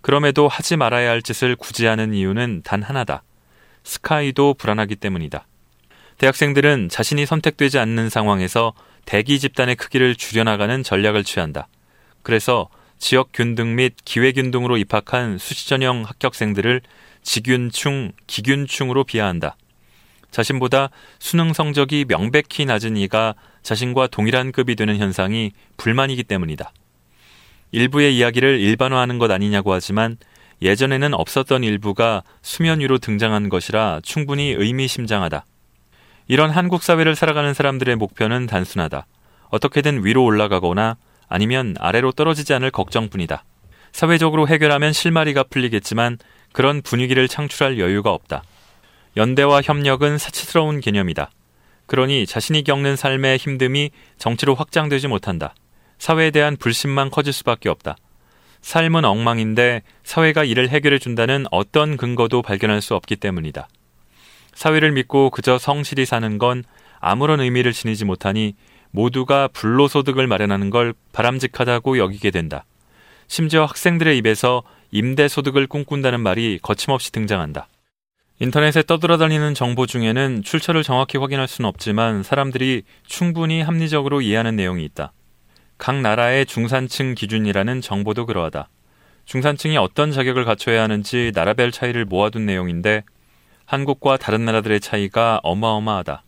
[0.00, 3.22] 그럼에도 하지 말아야 할 짓을 굳이 하는 이유는 단 하나다.
[3.84, 5.46] 스카이도 불안하기 때문이다.
[6.20, 8.74] 대학생들은 자신이 선택되지 않는 상황에서
[9.06, 11.66] 대기 집단의 크기를 줄여나가는 전략을 취한다.
[12.22, 16.82] 그래서 지역 균등 및 기회 균등으로 입학한 수시 전형 합격생들을
[17.22, 19.56] 지균충, 기균충으로 비하한다.
[20.30, 26.70] 자신보다 수능 성적이 명백히 낮은 이가 자신과 동일한 급이 되는 현상이 불만이기 때문이다.
[27.72, 30.18] 일부의 이야기를 일반화하는 것 아니냐고 하지만
[30.60, 35.46] 예전에는 없었던 일부가 수면 위로 등장한 것이라 충분히 의미심장하다.
[36.30, 39.04] 이런 한국 사회를 살아가는 사람들의 목표는 단순하다.
[39.48, 40.96] 어떻게든 위로 올라가거나
[41.28, 43.42] 아니면 아래로 떨어지지 않을 걱정뿐이다.
[43.90, 46.18] 사회적으로 해결하면 실마리가 풀리겠지만
[46.52, 48.44] 그런 분위기를 창출할 여유가 없다.
[49.16, 51.32] 연대와 협력은 사치스러운 개념이다.
[51.86, 55.52] 그러니 자신이 겪는 삶의 힘듦이 정치로 확장되지 못한다.
[55.98, 57.96] 사회에 대한 불신만 커질 수밖에 없다.
[58.60, 63.66] 삶은 엉망인데 사회가 이를 해결해 준다는 어떤 근거도 발견할 수 없기 때문이다.
[64.54, 66.64] 사회를 믿고 그저 성실히 사는 건
[66.98, 68.54] 아무런 의미를 지니지 못하니
[68.90, 72.64] 모두가 불로소득을 마련하는 걸 바람직하다고 여기게 된다.
[73.28, 77.68] 심지어 학생들의 입에서 임대소득을 꿈꾼다는 말이 거침없이 등장한다.
[78.40, 85.12] 인터넷에 떠돌아다니는 정보 중에는 출처를 정확히 확인할 수는 없지만 사람들이 충분히 합리적으로 이해하는 내용이 있다.
[85.76, 88.68] 각 나라의 중산층 기준이라는 정보도 그러하다.
[89.26, 93.04] 중산층이 어떤 자격을 갖춰야 하는지 나라별 차이를 모아둔 내용인데
[93.70, 96.24] 한국과 다른 나라들의 차이가 어마어마하다.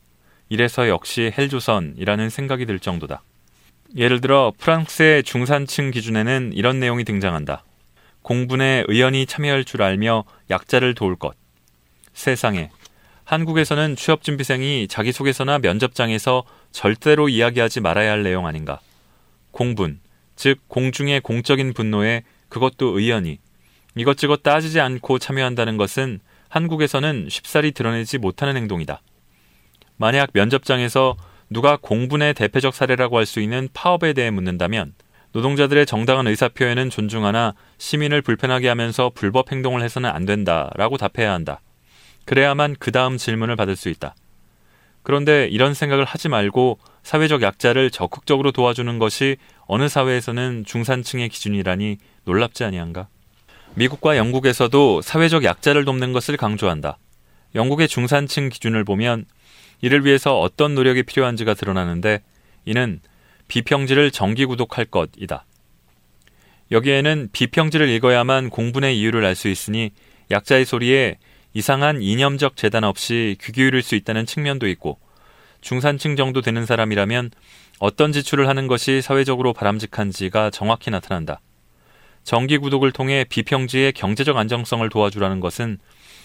[0.48, 3.24] 이래서 역시 헬조선이라는 생각이 들 정도다.
[3.96, 7.64] 예를 들어 프랑스의 중산층 기준에는 이런 내용이 등장한다.
[8.22, 11.34] 공분에 의연히 참여할 줄 알며 약자를 도울 것.
[12.12, 12.70] 세상에.
[13.24, 18.78] 한국에서는 취업준비생이 자기소개서나 면접장에서 절대로 이야기하지 말아야 할 내용 아닌가.
[19.50, 19.98] 공분,
[20.36, 23.38] 즉 공중의 공적인 분노에 그것도 의연히
[23.96, 26.20] 이것저것 따지지 않고 참여한다는 것은
[26.52, 29.00] 한국에서는 쉽사리 드러내지 못하는 행동이다.
[29.96, 31.16] 만약 면접장에서
[31.48, 34.92] 누가 공분의 대표적 사례라고 할 수 있는 파업에 대해 묻는다면
[35.32, 41.62] 노동자들의 정당한 의사표현은 존중하나 시민을 불편하게 하면서 불법 행동을 해서는 안 된다라고 답해야 한다.
[42.26, 44.14] 그래야만 그 다음 질문을 받을 수 있다.
[45.02, 49.36] 그런데 이런 생각을 하지 말고 사회적 약자를 적극적으로 도와주는 것이
[49.66, 53.08] 어느 사회에서는 중산층의 기준이라니 놀랍지 아니한가?
[53.74, 56.98] 미국과 영국에서도 사회적 약자를 돕는 것을 강조한다.
[57.54, 59.24] 영국의 중산층 기준을 보면
[59.80, 62.22] 이를 위해서 어떤 노력이 필요한지가 드러나는데
[62.64, 63.00] 이는
[63.48, 65.44] 비평지를 정기 구독할 것이다.
[66.70, 69.90] 여기에는 비평지를 읽어야만 공분의 이유를 알 수 있으니
[70.30, 71.18] 약자의 소리에
[71.52, 74.98] 이상한 이념적 재단 없이 귀 기울일 수 있다는 측면도 있고
[75.60, 77.30] 중산층 정도 되는 사람이라면
[77.78, 81.40] 어떤 지출을 하는 것이 사회적으로 바람직한지가 정확히 나타난다.
[82.24, 85.78] 정기 구독을 통해 비평지의 경제적 안정성을 도와주라는 것은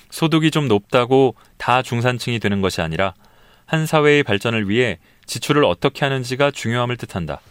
[0.09, 3.13] 소득이 좀 높다고 다 중산층이 되는 것이 아니라
[3.65, 7.41] 한 사회의 발전을 위해 지출을 어떻게 하는지가 중요함을 뜻한다.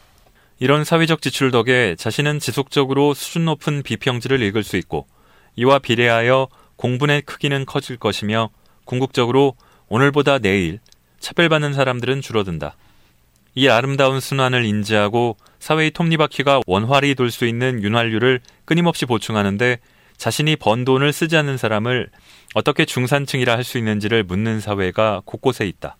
[0.58, 5.06] 이런 사회적 지출 덕에 자신은 지속적으로 수준 높은 비평지를 읽을 수 있고
[5.56, 8.50] 이와 비례하여 공분의 크기는 커질 것이며
[8.84, 9.54] 궁극적으로
[9.88, 10.80] 오늘보다 내일
[11.20, 12.76] 차별받는 사람들은 줄어든다.
[13.58, 19.78] 이 아름다운 순환을 인지하고 사회의 톱니바퀴가 원활히 돌 수 있는 윤활유를 끊임없이 보충하는데
[20.18, 22.10] 자신이 번 돈을 쓰지 않는 사람을
[22.54, 25.96] 어떻게 중산층이라 할 수 있는지를 묻는 사회가 곳곳에 있다.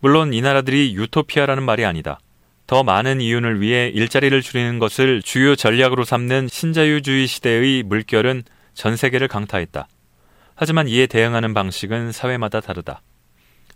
[0.00, 2.20] 물론 이 나라들이 유토피아라는 말이 아니다.
[2.66, 8.42] 더 많은 이윤을 위해 일자리를 줄이는 것을 주요 전략으로 삼는 신자유주의 시대의 물결은
[8.74, 9.88] 전 세계를 강타했다.
[10.54, 13.00] 하지만 이에 대응하는 방식은 사회마다 다르다.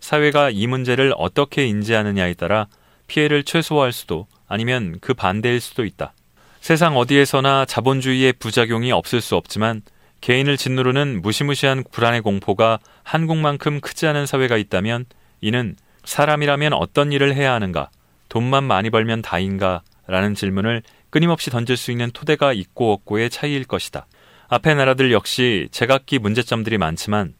[0.01, 2.66] 사회가 이 문제를 어떻게 인지하느냐에 따라
[3.07, 6.12] 피해를 최소화할 수도 아니면 그 반대일 수도 있다.
[6.61, 9.83] 세상 어디에서나 자본주의의 부작용이 없을 수 없지만
[10.21, 15.07] 개인을 짓누르는 무시무시한 불안의 공포가 한국만큼 크지 않은 사회가 있다면
[15.41, 17.91] 이는 사람이라면 어떤 일을 해야 하는가,
[18.29, 19.83] 돈만 많이 벌면 다인가?
[20.07, 24.07] 라는 질문을 끊임없이 던질 수 있는 토대가 있고 없고의 차이일 것이다.
[24.49, 27.35] 앞의 나라들 역시 제각기 문제점들이 많지만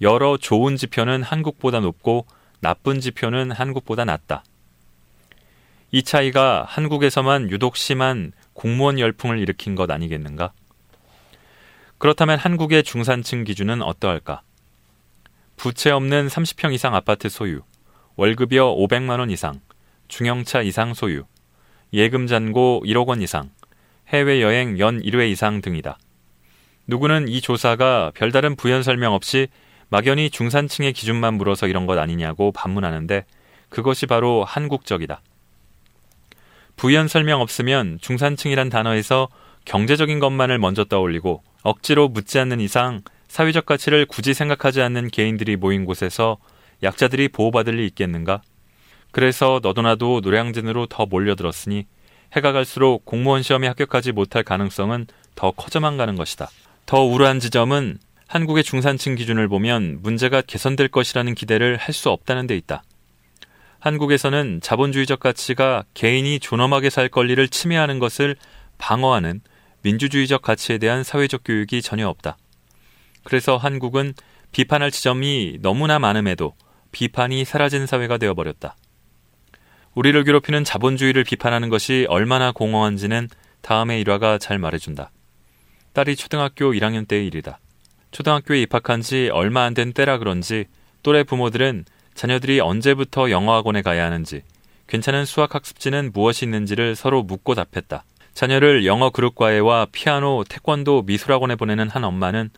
[0.00, 2.26] 여러 좋은 지표는 한국보다 높고
[2.60, 4.44] 나쁜 지표는 한국보다 낮다.
[5.92, 10.52] 이 차이가 한국에서만 유독 심한 공무원 열풍을 일으킨 것 아니겠는가?
[11.98, 14.42] 그렇다면 한국의 중산층 기준은 어떠할까?
[15.56, 17.60] 부채 없는 30평 이상 아파트 소유,
[18.16, 19.60] 월급여 500만 원 이상,
[20.08, 21.24] 중형차 이상 소유,
[21.92, 23.50] 예금 잔고 1억 원 이상,
[24.08, 25.98] 해외여행 연 1회 이상 등이다.
[26.88, 29.48] 누구는 이 조사가 별다른 부연 설명 없이
[29.88, 33.24] 막연히 중산층의 기준만 물어서 이런 것 아니냐고 반문하는데
[33.68, 35.20] 그것이 바로 한국적이다.
[36.76, 39.28] 부연 설명 없으면 중산층이란 단어에서
[39.64, 45.84] 경제적인 것만을 먼저 떠올리고 억지로 묻지 않는 이상 사회적 가치를 굳이 생각하지 않는 개인들이 모인
[45.84, 46.36] 곳에서
[46.82, 48.42] 약자들이 보호받을 리 있겠는가?
[49.10, 51.86] 그래서 너도나도 노량진으로 더 몰려들었으니
[52.34, 56.48] 해가 갈수록 공무원 시험에 합격하지 못할 가능성은 더 커져만 가는 것이다.
[56.84, 62.56] 더 우려한 지점은 한국의 중산층 기준을 보면 문제가 개선될 것이라는 기대를 할 수 없다는 데
[62.56, 62.82] 있다.
[63.86, 68.34] 한국에서는 자본주의적 가치가 개인이 존엄하게 살 권리를 침해하는 것을
[68.78, 69.42] 방어하는
[69.82, 72.36] 민주주의적 가치에 대한 사회적 교육이 전혀 없다.
[73.22, 74.14] 그래서 한국은
[74.50, 76.54] 비판할 지점이 너무나 많음에도
[76.90, 78.74] 비판이 사라진 사회가 되어버렸다.
[79.94, 83.28] 우리를 괴롭히는 자본주의를 비판하는 것이 얼마나 공허한지는
[83.60, 85.12] 다음의 일화가 잘 말해준다.
[85.92, 87.60] 딸이 초등학교 1학년 때의 일이다.
[88.10, 90.64] 초등학교에 입학한 지 얼마 안 된 때라 그런지
[91.04, 91.84] 또래 부모들은
[92.16, 94.42] 자녀들이 언제부터 영어학원에 가야 하는지,
[94.86, 98.04] 괜찮은 수학 학습지는 무엇이 있는지를 서로 묻고 답했다.
[98.32, 102.50] 자녀를 영어 그룹과외와 피아노, 태권도, 미술학원에 보내는 한 엄마는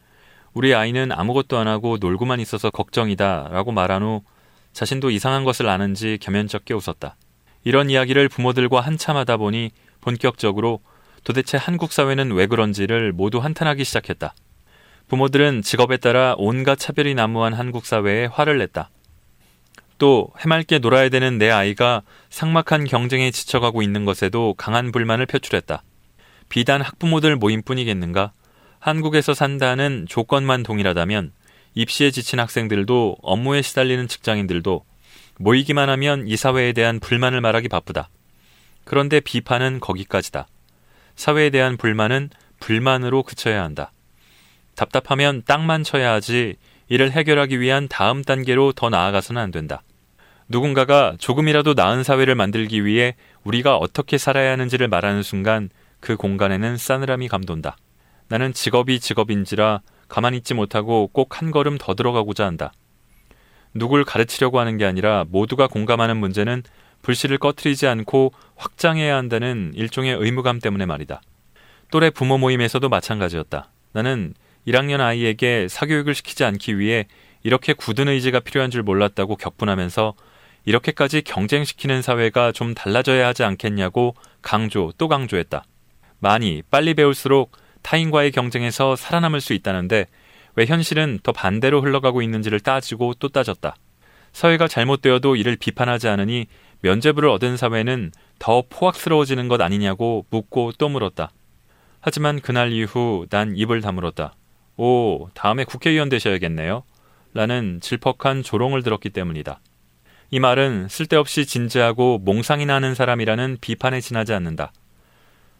[0.55, 4.23] 우리 아이는 아무것도 안 하고 놀고만 있어서 걱정이다 라고 말한 후
[4.73, 7.16] 자신도 이상한 것을 아는지 겸연쩍게 웃었다.
[7.64, 10.81] 이런 이야기를 부모들과 한참 하다 보니 본격적으로
[11.25, 14.35] 도대체 한국 사회는 왜 그런지를 모두 한탄하기 시작했다.
[15.09, 18.90] 부모들은 직업에 따라 온갖 차별이 난무한 한국 사회에 화를 냈다.
[19.98, 25.82] 또 해맑게 놀아야 되는 내 아이가 상막한 경쟁에 지쳐가고 있는 것에도 강한 불만을 표출했다.
[26.48, 28.32] 비단 학부모들 모임뿐이겠는가?
[28.78, 31.32] 한국에서 산다는 조건만 동일하다면
[31.74, 34.84] 입시에 지친 학생들도 업무에 시달리는 직장인들도
[35.38, 38.08] 모이기만 하면 이 사회에 대한 불만을 말하기 바쁘다.
[38.84, 40.46] 그런데 비판은 거기까지다.
[41.16, 42.30] 사회에 대한 불만은
[42.61, 43.92] 불만으로 그쳐야 한다.
[44.74, 46.56] 답답하면 땅만 쳐야 하지
[46.88, 49.82] 이를 해결하기 위한 다음 단계로 더 나아가서는 안 된다.
[50.48, 55.68] 누군가가 조금이라도 나은 사회를 만들기 위해 우리가 어떻게 살아야 하는지를 말하는 순간
[56.00, 57.76] 그 공간에는 싸늘함이 감돈다.
[58.28, 62.72] 나는 직업이 직업인지라 가만히 있지 못하고 꼭 한 걸음 더 들어가고자 한다.
[63.74, 66.62] 누굴 가르치려고 하는 게 아니라 모두가 공감하는 문제는
[67.02, 71.20] 불씨를 꺼트리지 않고 확장해야 한다는 일종의 의무감 때문에 말이다.
[71.90, 73.70] 또래 부모 모임에서도 마찬가지였다.
[73.92, 74.34] 나는
[74.66, 77.06] 1학년 아이에게 사교육을 시키지 않기 위해
[77.42, 80.14] 이렇게 굳은 의지가 필요한 줄 몰랐다고 격분하면서
[80.64, 85.64] 이렇게까지 경쟁시키는 사회가 좀 달라져야 하지 않겠냐고 강조 또 강조했다.
[86.18, 90.07] 많이 빨리 배울수록 타인과의 경쟁에서 살아남을 수 있다는데
[90.57, 93.77] 왜 현실은 더 반대로 흘러가고 있는지를 따지고 또 따졌다.
[94.33, 96.47] 사회가 잘못되어도 이를 비판하지 않으니
[96.81, 101.31] 면죄부를 얻은 사회는 더 포악스러워지는 것 아니냐고 묻고 또 물었다.
[102.01, 104.35] 하지만 그날 이후 난 입을 다물었다.
[104.77, 106.85] 오, 다음에 국회의원 되셔야겠네요.
[107.35, 109.61] 라는 질퍽한 조롱을 들었기 때문이다.
[110.30, 114.72] 이 말은 쓸데없이 진지하고 몽상이 나는 사람이라는 비판에 지나지 않는다.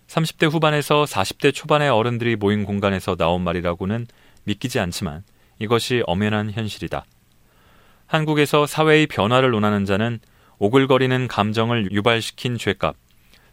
[0.09, 4.07] 30대 후반에서 40대 초반의 어른들이 모인 공간에서 나온 말이라고는
[4.45, 5.23] 믿기지 않지만
[5.59, 7.05] 이것이 엄연한 현실이다.
[8.07, 10.19] 한국에서 사회의 변화를 논하는 자는
[10.59, 12.97] 오글거리는 감정을 유발시킨 죄값,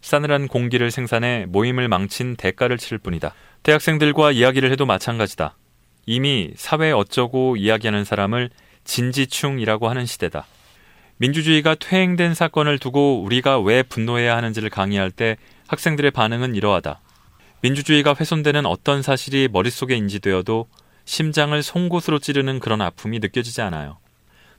[0.01, 3.34] 싸늘한 공기를 생산해 모임을 망친 대가를 치를 뿐이다.
[3.63, 5.55] 대학생들과 이야기를 해도 마찬가지다.
[6.05, 8.49] 이미 사회 어쩌고 이야기하는 사람을
[8.84, 10.45] 진지충이라고 하는 시대다.
[11.18, 15.38] 민주주의가 퇴행된 사건을 두고 우리가 왜 분노해야 하는지를 강의할 때
[15.68, 16.99] 학생들의 반응은 이러하다.
[17.61, 20.68] 민주주의가 훼손되는 어떤 사실이 머릿속에 인지되어도
[21.05, 23.97] 심장을 송곳으로 찌르는 그런 아픔이 느껴지지 않아요.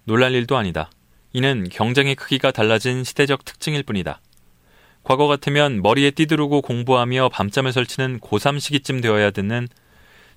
[0.04, 0.90] 놀랄 일도 아니다.
[1.32, 4.20] 이는 경쟁의 크기가 달라진 시대적 특징일 뿐이다.
[5.02, 9.68] 과거 같으면 머리에 띠두르고 공부하며 밤잠을 설치는 고3 시기쯤 되어야 듣는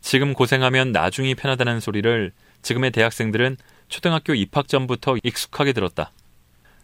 [0.01, 3.57] 지금 고생하면 나중이 편하다는 소리를 지금의 대학생들은
[3.89, 6.11] 초등학교 입학 전부터 익숙하게 들었다.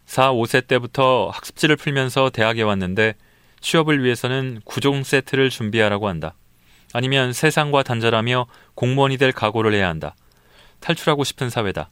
[0.06, 3.14] 4, 5세 때부터 학습지를 풀면서 대학에 왔는데
[3.60, 6.34] 취업을 위해서는 구종 세트를 준비하라고 한다.
[6.92, 10.14] 아니면 세상과 단절하며 공무원이 될 각오를 해야 한다.
[10.80, 11.90] 탈출하고 싶은 사회다.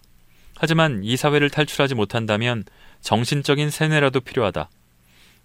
[0.57, 2.65] 하지만 이 사회를 탈출하지 못한다면
[3.01, 4.69] 정신적인 세뇌라도 필요하다.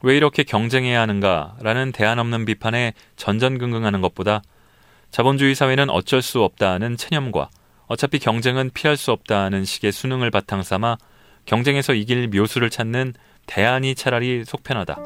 [0.02, 1.58] 왜 이렇게 경쟁해야 하는가?
[1.62, 4.42] 라는 대안 없는 비판에 전전긍긍하는 것보다
[5.12, 7.50] 자본주의 사회는 어쩔 수 없다는 체념과
[7.90, 10.98] 어차피 경쟁은 피할 수 없다는 식의 수능을 바탕 삼아
[11.46, 13.16] 경쟁에서 이길 묘수를 찾는
[13.48, 14.98] 대안이 차라리 속편하다.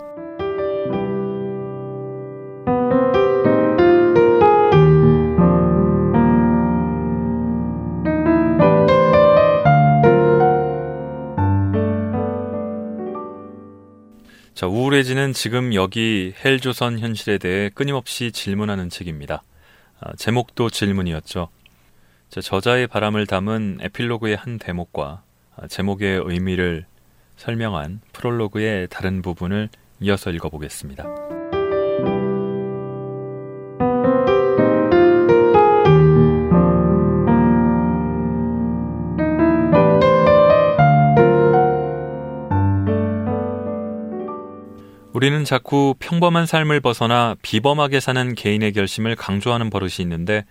[14.54, 19.42] 자, 우울해지는 지금 여기 헬조선 현실에 대해 끊임없이 질문하는 책입니다.
[20.02, 21.50] 아, 제목도 질문이었죠.
[22.34, 25.22] 자, 저자의 바람을 담은 에필로그의 한 대목과
[25.56, 26.84] 아, 제목의 의미를
[27.36, 29.70] 설명한 프롤로그의 다른 부분을
[30.00, 31.04] 이어서 읽어보겠습니다.
[45.14, 50.46] 우리는 자꾸 평범한 삶을 벗어나 비범하게 사는 개인의 결심을 강조하는 버릇이 있는데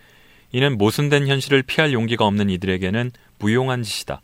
[0.53, 4.23] 이는 모순된 현실을 피할 용기가 없는 이들에게는 무용한 짓이다.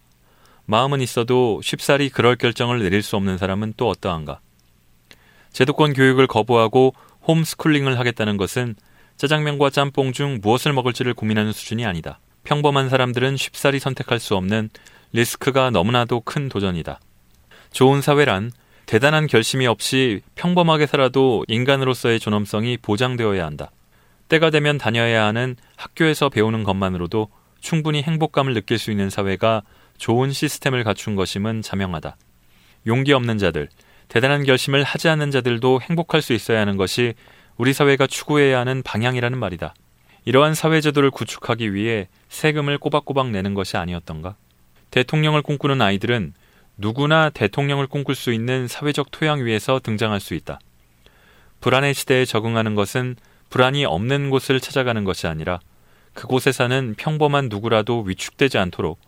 [0.67, 4.41] 마음은 있어도 쉽사리 그럴 결정을 내릴 수 없는 사람은 또 어떠한가?
[5.53, 6.95] 제도권 교육을 거부하고
[7.27, 8.77] 홈스쿨링을 하겠다는 것은
[9.17, 12.21] 짜장면과 짬뽕 중 무엇을 먹을지를 고민하는 수준이 아니다.
[12.45, 14.71] 평범한 사람들은 쉽사리 선택할 수 없는
[15.13, 17.01] 리스크가 너무나도 큰 도전이다.
[17.73, 18.53] 좋은 사회란
[18.87, 23.71] 대단한 결심이 없이 평범하게 살아도 인간으로서의 존엄성이 보장되어야 한다.
[24.29, 27.29] 때가 되면 다녀야 하는 학교에서 배우는 것만으로도
[27.61, 29.63] 충분히 행복감을 느낄 수 있는 사회가
[29.97, 32.17] 좋은 시스템을 갖춘 것임은 자명하다.
[32.87, 33.69] 용기 없는 자들,
[34.09, 37.15] 대단한 결심을 하지 않는 자들도 행복할 수 있어야 하는 것이
[37.57, 39.75] 우리 사회가 추구해야 하는 방향이라는 말이다.
[40.25, 44.37] 이러한 사회제도를 구축하기 위해 세금을 꼬박꼬박 내는 것이 아니었던가?
[44.91, 46.35] 대통령을 꿈꾸는 아이들은
[46.77, 50.61] 누구나 대통령을 꿈꿀 수 있는 사회적 토양 위에서 등장할 수 있다.
[51.61, 53.17] 불안의 시대에 적응하는 것은
[53.51, 55.61] 불안이 없는 곳을 찾아가는 것이 아니라
[56.15, 59.01] 그곳에 사는 평범한 누구라도 위축되지 않도록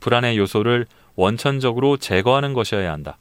[0.00, 0.86] 불안의 요소를
[1.16, 3.18] 원천적으로 제거하는 것이어야 한다.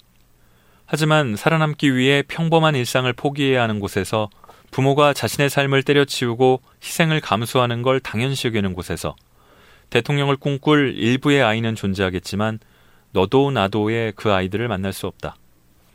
[0.86, 4.30] 하지만 살아남기 위해 평범한 일상을 포기해야 하는 곳에서
[4.72, 9.16] 부모가 자신의 삶을 때려치우고 희생을 감수하는 걸 당연시 여기는 곳에서
[9.90, 12.60] 대통령을 꿈꿀 일부의 아이는 존재하겠지만
[13.12, 15.36] 너도 나도의 그 아이들을 만날 수 없다.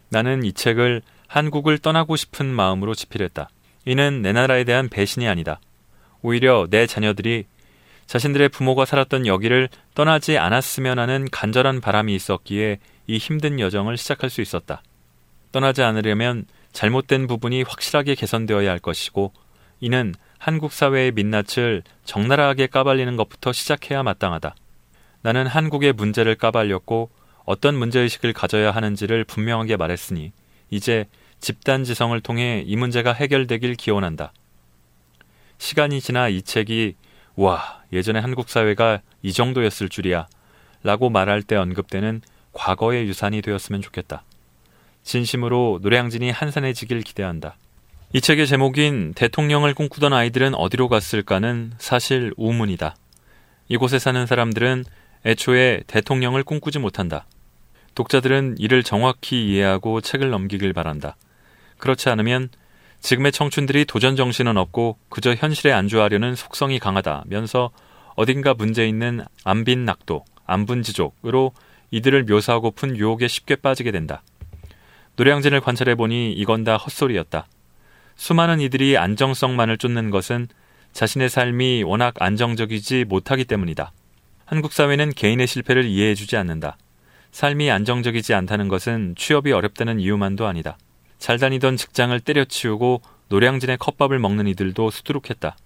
[0.08, 3.48] 나는 이 책을 한국을 떠나고 싶은 마음으로 집필했다.
[3.84, 5.60] 이는 내 나라에 대한 배신이 아니다.
[6.22, 7.46] 오히려 내 자녀들이
[8.06, 14.40] 자신들의 부모가 살았던 여기를 떠나지 않았으면 하는 간절한 바람이 있었기에 이 힘든 여정을 시작할 수
[14.40, 14.82] 있었다.
[15.50, 19.32] 떠나지 않으려면 잘못된 부분이 확실하게 개선되어야 할 것이고
[19.80, 24.54] 이는 한국 사회의 민낯을 적나라하게 까발리는 것부터 시작해야 마땅하다.
[25.22, 27.10] 나는 한국의 문제를 까발렸고
[27.44, 30.32] 어떤 문제의식을 가져야 하는지를 분명하게 말했으니
[30.70, 31.06] 이제
[31.42, 34.32] 집단 지성을 통해 이 문제가 해결되길 기원한다.
[35.58, 36.94] 시간이 지나 이 책이
[37.34, 40.28] 와, 예전에 한국 사회가 이 정도였을 줄이야
[40.84, 42.22] 라고 말할 때 언급되는
[42.52, 44.22] 과거의 유산이 되었으면 좋겠다.
[45.02, 47.56] 진심으로 노량진이 한산해지길 기대한다.
[48.12, 52.94] 이 책의 제목인 대통령을 꿈꾸던 아이들은 어디로 갔을까는 사실 우문이다.
[53.66, 54.84] 이곳에 사는 사람들은
[55.26, 57.26] 애초에 대통령을 꿈꾸지 못한다.
[57.96, 61.16] 독자들은 이를 정확히 이해하고 책을 넘기길 바란다.
[61.82, 62.48] 그렇지 않으면
[63.00, 67.72] 지금의 청춘들이 도전 정신은 없고 그저 현실에 안주하려는 속성이 강하다면서
[68.14, 71.52] 어딘가 문제 있는 안빈 낙도, 안분지족으로
[71.90, 74.22] 이들을 묘사하고픈 유혹에 쉽게 빠지게 된다.
[75.16, 77.48] 노량진을 관찰해 보니 이건 다 헛소리였다.
[78.14, 80.46] 수많은 이들이 안정성만을 쫓는 것은
[80.92, 83.90] 자신의 삶이 워낙 안정적이지 못하기 때문이다.
[84.44, 86.76] 한국 사회는 개인의 실패를 이해해주지 않는다.
[87.32, 90.78] 삶이 안정적이지 않다는 것은 취업이 어렵다는 이유만도 아니다.
[91.22, 95.56] 잘 다니던 직장을 때려치우고 노량진의 컵밥을 먹는 이들도 수두룩했다.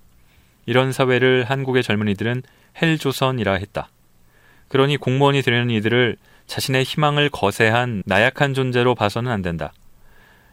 [0.66, 2.42] 이런 사회를 한국의 젊은이들은
[2.82, 3.88] 헬조선이라 했다.
[4.68, 9.72] 그러니 공무원이 되려는 이들을 자신의 희망을 거세한 나약한 존재로 봐서는 안 된다.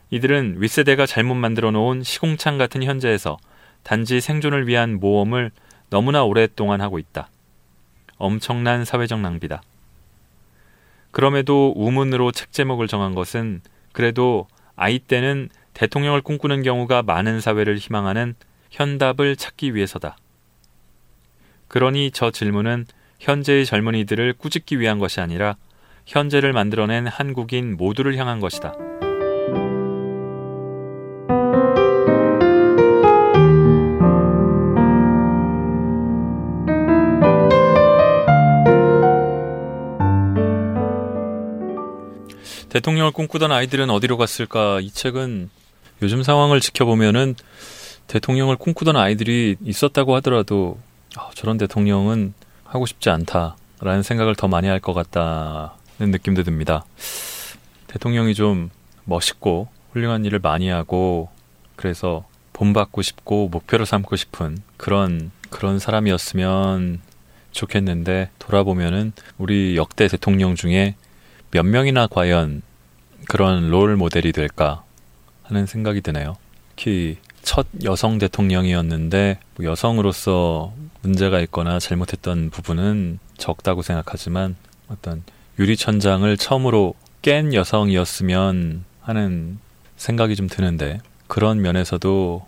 [0.10, 3.36] 이들은 윗세대가 잘못 만들어 놓은 시공창 같은 현재에서
[3.84, 5.51] 단지 생존을 위한 모험을
[5.89, 7.28] 너무나 오랫동안 하고 있다.
[8.16, 9.64] 엄청난 사회적 낭비다.
[11.12, 13.60] 그럼에도 우문으로 책 제목을 정한 것은
[13.91, 18.36] 그래도 아이 때는 대통령을 꿈꾸는 경우가 많은 사회를 희망하는
[18.71, 20.17] 현답을 찾기 위해서다.
[21.67, 22.86] 그러니 저 질문은
[23.19, 25.55] 현재의 젊은이들을 꾸짖기 위한 것이 아니라
[26.05, 28.92] 현재를 만들어낸 한국인 모두를 향한 것이다.
[42.74, 44.80] 대통령을 꿈꾸던 아이들은 어디로 갔을까?
[44.80, 45.51] 이 책은
[46.01, 47.36] 요즘 상황을 지켜보면은
[48.07, 50.80] 대통령을 꿈꾸던 아이들이 있었다고 하더라도
[51.15, 55.69] 아, 저런 대통령은 하고 싶지 않다라는 생각을 더 많이 할 것 같다는
[55.99, 56.84] 느낌도 듭니다.
[57.86, 58.71] 대통령이 좀
[59.05, 61.30] 멋있고 훌륭한 일을 많이 하고
[61.76, 67.01] 그래서 본받고 싶고 목표로 삼고 싶은 그런 그런 사람이었으면
[67.51, 70.95] 좋겠는데 돌아보면은 우리 역대 대통령 중에
[71.54, 72.64] 몇 명이나 과연
[73.30, 74.84] 그런 롤 모델이 될까
[75.43, 76.36] 하는 생각이 드네요.
[76.76, 80.74] 특히 첫 여성 대통령이었는데 뭐 여성으로서
[81.04, 84.56] 문제가 있거나 잘못했던 부분은 적다고 생각하지만
[84.88, 85.24] 어떤
[85.60, 89.60] 유리천장을 처음으로 깬 여성이었으면 하는
[89.95, 92.47] 생각이 좀 드는데 그런 면에서도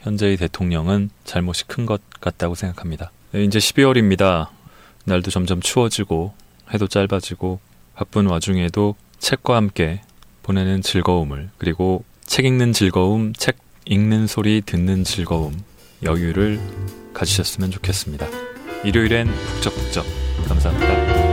[0.00, 3.12] 현재의 대통령은 잘못이 큰 것 같다고 생각합니다.
[3.30, 4.48] 네, 이제 12월입니다.
[5.04, 6.34] 날도 점점 추워지고
[6.74, 7.60] 해도 짧아지고
[8.00, 10.00] 바쁜 와중에도 책과 함께
[10.42, 15.52] 보내는 즐거움을 그리고 책 읽는 즐거움, 책 읽는 소리 듣는 즐거움,
[16.02, 16.58] 여유를
[17.12, 18.26] 가지셨으면 좋겠습니다.
[18.84, 20.06] 일요일엔 북적북적
[20.48, 21.29] 감사합니다.